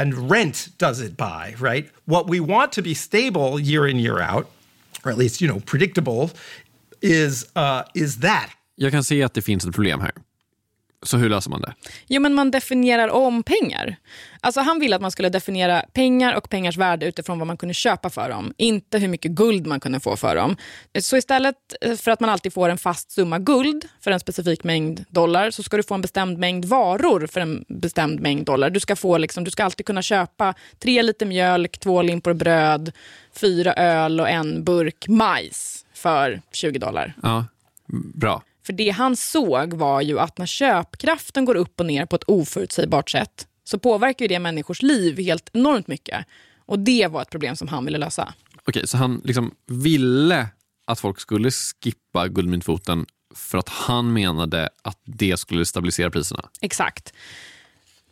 [0.00, 1.86] and rent does it buy, right?
[2.04, 4.46] What we want to be stable year in, year out,
[5.04, 6.30] or at least, you know, predictable,
[7.00, 8.50] is, uh, is that.
[8.76, 10.12] Jag kan se att det finns ett problem här.
[11.06, 11.74] Så hur löser man det?
[12.06, 13.96] Jo, men man definierar om pengar.
[14.40, 17.74] Alltså han ville att man skulle definiera pengar och pengars värde utifrån vad man kunde
[17.74, 18.52] köpa för dem.
[18.56, 20.56] Inte hur mycket guld man kunde få för dem.
[21.00, 21.56] Så istället
[21.98, 25.62] för att man alltid får en fast summa guld för en specifik mängd dollar så
[25.62, 28.70] ska du få en bestämd mängd varor för en bestämd mängd dollar.
[28.70, 32.92] Du ska, få liksom, du ska alltid kunna köpa tre liter mjölk, två limpor bröd,
[33.32, 37.14] fyra öl och en burk majs för 20 dollar.
[37.22, 37.44] Ja,
[38.14, 38.42] bra.
[38.66, 42.24] För det han såg var ju att när köpkraften går upp och ner på ett
[42.26, 46.26] oförutsägbart sätt så påverkar det människors liv helt enormt mycket.
[46.58, 48.34] Och det var ett problem som han ville lösa.
[48.64, 50.48] Okej, så han liksom ville
[50.86, 56.48] att folk skulle skippa guldmyntfoten för att han menade att det skulle stabilisera priserna?
[56.60, 57.12] Exakt.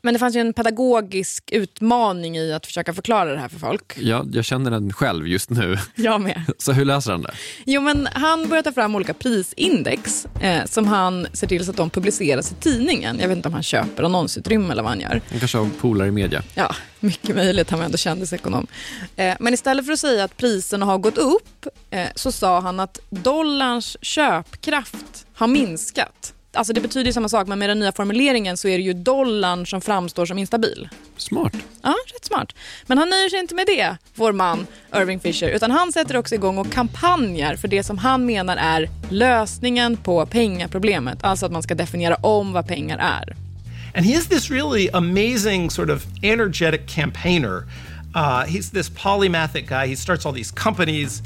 [0.04, 3.92] Men det fanns ju en pedagogisk utmaning i att försöka förklara det här för folk.
[3.96, 5.78] Ja, jag känner den själv just nu.
[5.94, 6.42] Jag med.
[6.58, 7.34] Så hur löser han det?
[7.66, 11.76] Jo, men han börjar ta fram olika prisindex eh, som han ser till så att
[11.76, 13.18] de publiceras i tidningen.
[13.20, 15.20] Jag vet inte om han köper annonsutrymme eller vad han gör.
[15.30, 16.42] Han kanske har polare i media.
[16.54, 17.70] Ja, mycket möjligt.
[17.70, 18.66] Han var ändå kändisekonom.
[19.16, 22.80] Eh, men istället för att säga att priserna har gått upp eh, så sa han
[22.80, 26.33] att dollarns köpkraft har minskat.
[26.54, 29.66] Alltså det betyder samma sak, men med den nya formuleringen så är det ju dollarn
[29.66, 30.88] som framstår som instabil.
[31.16, 31.52] Smart.
[31.82, 32.52] Ja, rätt smart.
[32.86, 36.34] Men han nöjer sig inte med det, vår man Irving Fisher, utan han sätter också
[36.34, 41.24] igång och kampanjar för det som han menar är lösningen på pengaproblemet.
[41.24, 43.36] Alltså att man ska definiera om vad pengar är.
[43.96, 47.64] And he is this really amazing, sort of energetic campaigner.
[48.14, 49.86] Uh, he's this polymathic guy.
[49.86, 51.22] He starts all these companies.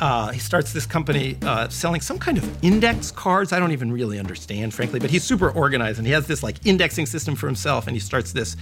[0.00, 3.52] Uh, he starts this company uh, selling some kind of index cards.
[3.52, 6.56] I don't even really understand, frankly, but he's super organized and he has this like
[6.66, 7.86] indexing system for himself.
[7.86, 8.56] And he starts this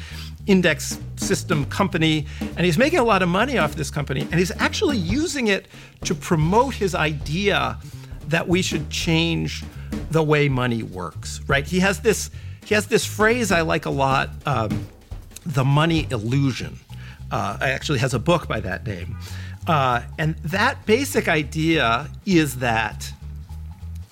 [0.47, 4.21] index system company and he's making a lot of money off this company.
[4.23, 5.67] And he's actually using it
[6.05, 7.79] to promote his idea
[8.29, 9.65] that we should change
[10.11, 11.67] the way money works, right?
[11.67, 12.31] He has this
[12.65, 14.87] he has this phrase I like a lot, um,
[15.45, 16.79] the money illusion.
[17.33, 19.17] Uh, actually has a book by that name.
[19.67, 23.13] Uh, and that basic idea is that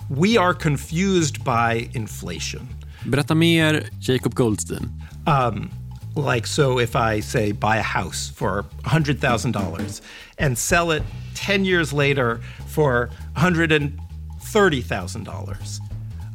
[0.09, 2.67] we are confused by inflation.
[3.05, 4.91] Berätta mer, Jacob Goldstein.
[5.27, 5.69] Um,
[6.15, 10.01] like, so if I say buy a house for $100,000
[10.37, 11.03] and sell it
[11.35, 15.79] 10 years later for $130,000,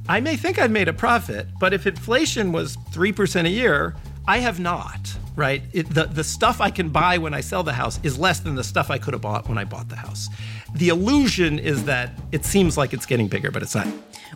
[0.09, 3.95] I may think I've made a profit, but if inflation was 3% a year,
[4.27, 5.63] I have not, right?
[5.73, 8.57] It, the, the stuff I can buy when I sell the house is less than
[8.57, 10.29] the stuff I could have bought when I bought the house.
[10.79, 13.87] The illusion is that it seems like it's getting bigger, but it's not.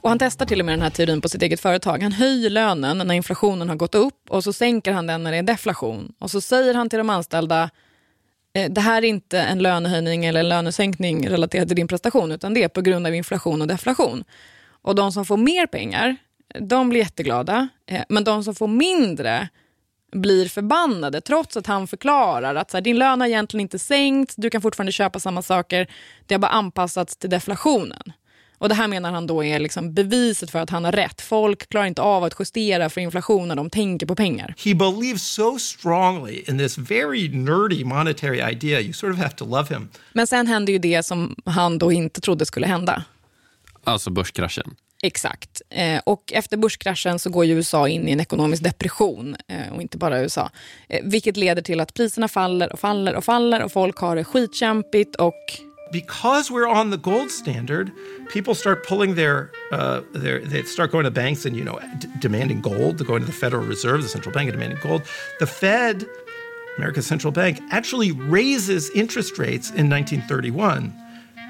[0.01, 2.03] Och han testar till och med den här teorin på sitt eget företag.
[2.03, 5.39] Han höjer lönen när inflationen har gått upp och så sänker han den när det
[5.39, 6.13] är deflation.
[6.19, 7.71] Och så säger han till de anställda
[8.55, 12.55] eh, det här är inte en lönehöjning eller en lönesänkning relaterat till din prestation utan
[12.55, 14.25] det är på grund av inflation och deflation.
[14.83, 16.17] Och de som får mer pengar,
[16.61, 17.69] de blir jätteglada.
[17.87, 19.49] Eh, men de som får mindre
[20.13, 24.37] blir förbannade trots att han förklarar att så här, din lön har egentligen inte sänkts,
[24.37, 25.87] du kan fortfarande köpa samma saker,
[26.27, 28.13] det har bara anpassats till deflationen.
[28.59, 31.21] Och Det här menar han då är liksom beviset för att han har rätt.
[31.21, 34.55] Folk klarar inte av att justera för inflation när de tänker på pengar.
[34.65, 38.81] He believes so strongly in this very nerdy monetary idea.
[38.81, 39.89] You sort of have to love him.
[40.13, 43.05] Men sen händer ju det som han då inte trodde skulle hända.
[43.85, 44.75] Alltså börskraschen.
[45.03, 45.63] Exakt.
[45.71, 49.83] Eh, och efter börskraschen så går ju USA in i en ekonomisk depression, eh, och
[49.83, 50.51] inte bara USA.
[50.89, 54.25] Eh, vilket leder till att priserna faller och faller och faller och folk har det
[54.25, 55.61] skitkämpigt och
[55.93, 57.91] because we're on the gold standard,
[58.33, 62.09] people start pulling their, uh, their they start going to banks and you know d-
[62.21, 62.99] demanding gold.
[62.99, 65.03] They're going to the Federal Reserve, the central bank, and demanding gold.
[65.41, 66.05] The Fed,
[66.77, 70.93] America's central bank, actually raises interest rates in 1931,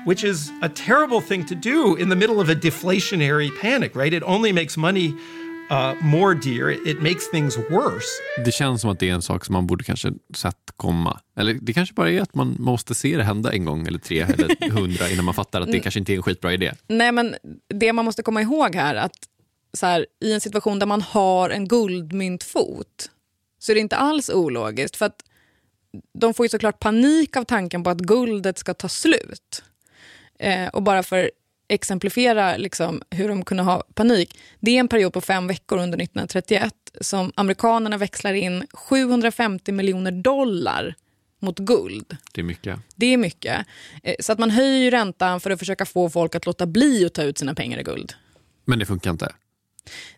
[0.08, 3.96] which is a terrible thing to do in the middle of a deflationary panic.
[3.96, 4.12] Right?
[4.14, 5.14] It only makes money
[5.70, 6.70] uh, more dear.
[6.70, 8.08] It makes things worse.
[8.44, 11.20] Det känns som att det är en sak som man borde kanske sett komma.
[11.36, 14.20] Eller det kanske bara är att man måste se det hända en gång eller tre
[14.20, 16.72] eller hundra innan man fattar att det kanske inte är en skitbra idé.
[16.86, 17.36] Nej, men
[17.74, 19.16] det man måste komma ihåg här att
[19.72, 23.10] så här, i en situation där man har en guldmyntfot
[23.58, 24.96] så är det inte alls ologiskt.
[24.96, 25.22] För att
[26.18, 29.62] de får ju såklart panik av tanken på att guldet ska ta slut.
[30.38, 31.30] Eh, och bara för
[31.68, 34.38] exemplifiera liksom hur de kunde ha panik.
[34.60, 40.10] Det är en period på fem veckor under 1931 som amerikanerna växlar in 750 miljoner
[40.10, 40.94] dollar
[41.40, 42.16] mot guld.
[42.32, 42.78] Det är mycket.
[42.96, 43.66] Det är mycket.
[44.02, 47.04] Eh, Så att man höjer ju räntan för att försöka få folk att låta bli
[47.06, 48.12] att ta ut sina pengar i guld.
[48.64, 49.32] Men det funkar inte.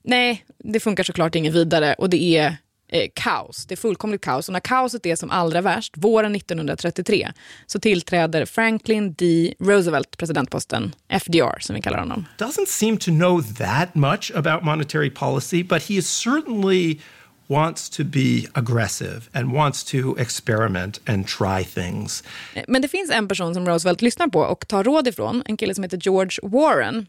[0.03, 2.57] Nej, det funkar såklart inget vidare och det är
[2.93, 3.67] eh, kaos.
[3.67, 4.49] Det är fullkomligt kaos.
[4.49, 7.33] Och när kaoset är som allra värst, våren 1933,
[7.67, 9.55] så tillträder Franklin D.
[9.59, 12.27] Roosevelt presidentposten, FDR som vi kallar honom.
[12.39, 16.99] doesn't seem to know that much about monetary policy, but he certainly
[17.47, 22.25] wants to be aggressive and wants to experiment and try things.
[22.55, 25.57] Eh, Men det finns en person som Roosevelt lyssnar på och tar råd ifrån, en
[25.57, 27.07] kille som heter George Warren.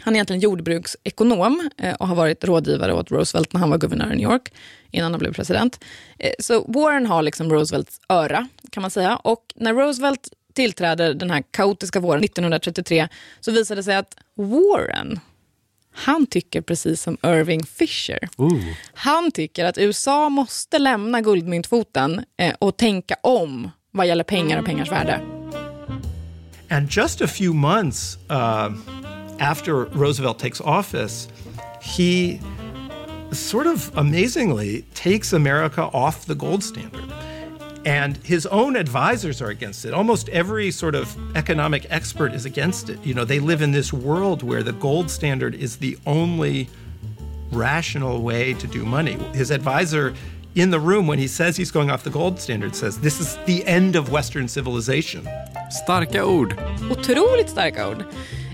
[0.00, 4.06] Han är egentligen jordbruksekonom eh, och har varit rådgivare åt Roosevelt när han var guvernör
[4.12, 4.52] i New York
[4.90, 5.84] innan han blev president.
[6.18, 9.16] Eh, Så Warren har liksom Roosevelts öra kan man säga.
[9.16, 13.08] Och när Roosevelt tillträder den här kaotiska våren 1933
[13.40, 15.20] så visade det sig att Warren,
[15.94, 18.28] han tycker precis som Irving Fisher.
[18.94, 24.64] Han tycker att USA måste lämna guldmyntfoten eh, och tänka om vad gäller pengar och
[24.66, 25.20] pengars värde.
[26.70, 28.76] And just a few months uh,
[29.44, 31.28] after Roosevelt takes office,
[31.82, 32.40] he
[33.30, 37.04] sort of amazingly takes America off the gold standard.
[37.84, 39.92] And his own advisors are against it.
[39.92, 42.98] Almost every sort of economic expert is against it.
[43.04, 46.70] You know, they live in this world where the gold standard is the only
[47.52, 49.18] rational way to do money.
[49.34, 50.14] His advisor
[50.54, 53.36] in the room when he says he's going off the gold standard says this is
[53.44, 55.28] the end of Western civilization.
[55.68, 56.58] Starka ord.
[56.90, 58.06] Otroligt starka ord.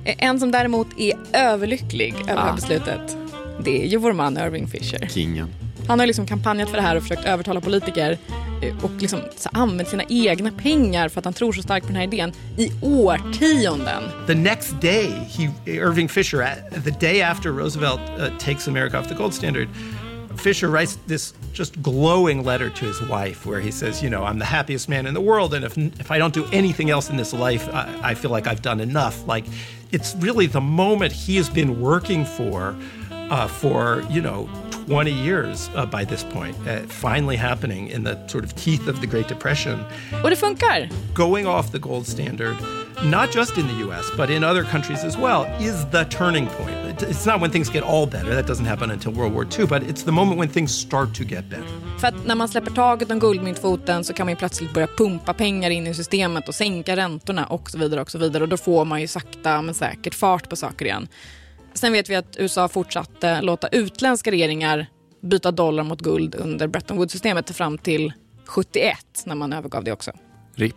[0.04, 2.54] Eh, En som däremot är överlycklig över det här Ah.
[2.54, 3.16] beslutet,
[3.64, 5.08] det är ju vår man Irving Fisher.
[5.08, 5.48] Kingen.
[5.88, 8.18] Han har liksom kampanjat för det här och försökt övertala politiker
[8.62, 11.92] eh, och liksom så använt sina egna pengar för att han tror så starkt på
[11.92, 14.02] den här idén i årtionden.
[14.26, 16.46] The next day, he, Irving Fisher,
[16.84, 19.68] the day after Roosevelt uh, takes America off the gold standard,
[20.36, 24.38] Fisher writes this just glowing letter to his wife where he says, You know, I'm
[24.38, 27.16] the happiest man in the world, and if, if I don't do anything else in
[27.16, 29.26] this life, I, I feel like I've done enough.
[29.26, 29.44] Like,
[29.92, 32.74] it's really the moment he has been working for
[33.30, 34.48] uh, for, you know,
[34.86, 39.00] 20 years uh, by this point, uh, finally happening in the sort of teeth of
[39.00, 39.84] the Great Depression
[40.24, 40.88] Och det funkar.
[41.14, 42.56] going off the gold standard,
[43.04, 46.70] not just in the US, but in other countries as well, is the turning point.
[46.70, 49.66] It- It's not when things get all better, that doesn't happen until World War II,
[49.66, 51.64] but it's the moment when things start to get better.
[52.00, 55.34] För att när man släpper taget om guldmyntfoten så kan man ju plötsligt börja pumpa
[55.34, 58.42] pengar in i systemet och sänka räntorna och så vidare och så vidare.
[58.42, 61.08] Och då får man ju sakta men säkert fart på saker igen.
[61.74, 64.86] Sen vet vi att USA fortsatte låta utländska regeringar
[65.22, 68.12] byta dollar mot guld under Bretton Woods-systemet fram till
[68.46, 70.10] 71 när man övergav det också.
[70.56, 70.76] RIP.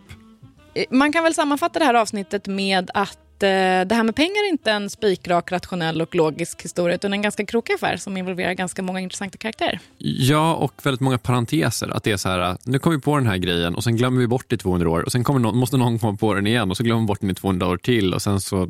[0.74, 3.48] Eh, man kan väl sammanfatta det här avsnittet med att eh,
[3.86, 7.46] det här med pengar är inte en spikrak, rationell och logisk historia utan en ganska
[7.46, 9.80] krokig affär som involverar ganska många intressanta karaktärer.
[9.98, 11.88] Ja, och väldigt många parenteser.
[11.88, 14.20] Att det är så här, nu kommer vi på den här grejen och sen glömmer
[14.20, 16.46] vi bort det i 200 år och sen kommer någon, måste någon komma på den
[16.46, 18.68] igen och så glömmer vi bort den i 200 år till och sen så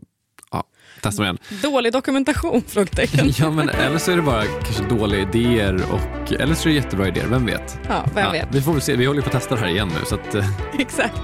[0.55, 0.65] ja,
[1.01, 1.39] testar vi igen.
[1.63, 2.63] Dålig dokumentation?
[2.69, 3.33] Frågetecken.
[3.39, 6.77] Ja, men eller så är det bara kanske dåliga idéer och eller så är det
[6.77, 7.79] jättebra idéer, vem vet?
[7.89, 8.49] Ja, vem vet.
[8.51, 10.35] Vi får väl se, vi håller på att testa det här igen nu så att
[10.35, 10.47] eh,
[10.79, 11.21] Exakt.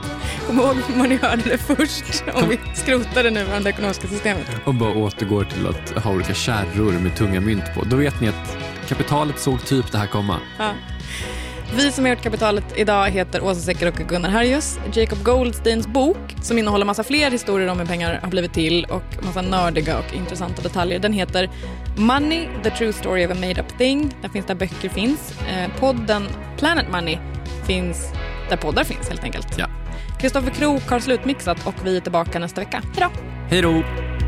[0.47, 4.47] Kom ihåg var ni hörde det först om vi skrotar det nuvarande ekonomiska systemet.
[4.65, 7.85] och bara återgår till att ha olika kärror med tunga mynt på.
[7.85, 8.57] Då vet ni att
[8.89, 10.37] kapitalet såg typ det här komma.
[10.59, 10.71] Ja.
[11.77, 14.79] Vi som har gjort Kapitalet idag heter Åsa Secker och Gunnar Harjus.
[14.93, 19.25] Jacob Goldsteins bok, som innehåller massa fler historier om hur pengar har blivit till och
[19.25, 21.51] massa nördiga och intressanta detaljer, den heter
[21.97, 24.15] Money, the true story of a made up thing.
[24.23, 25.35] Den finns där böcker finns.
[25.49, 27.19] Eh, podden Planet Money
[27.67, 28.13] finns
[28.49, 29.59] där poddar finns helt enkelt.
[29.59, 29.67] Ja.
[30.21, 32.83] Kristoffer Krook har slutmixat och vi är tillbaka nästa vecka.
[32.97, 33.11] Hej då!
[33.49, 34.20] Hej då!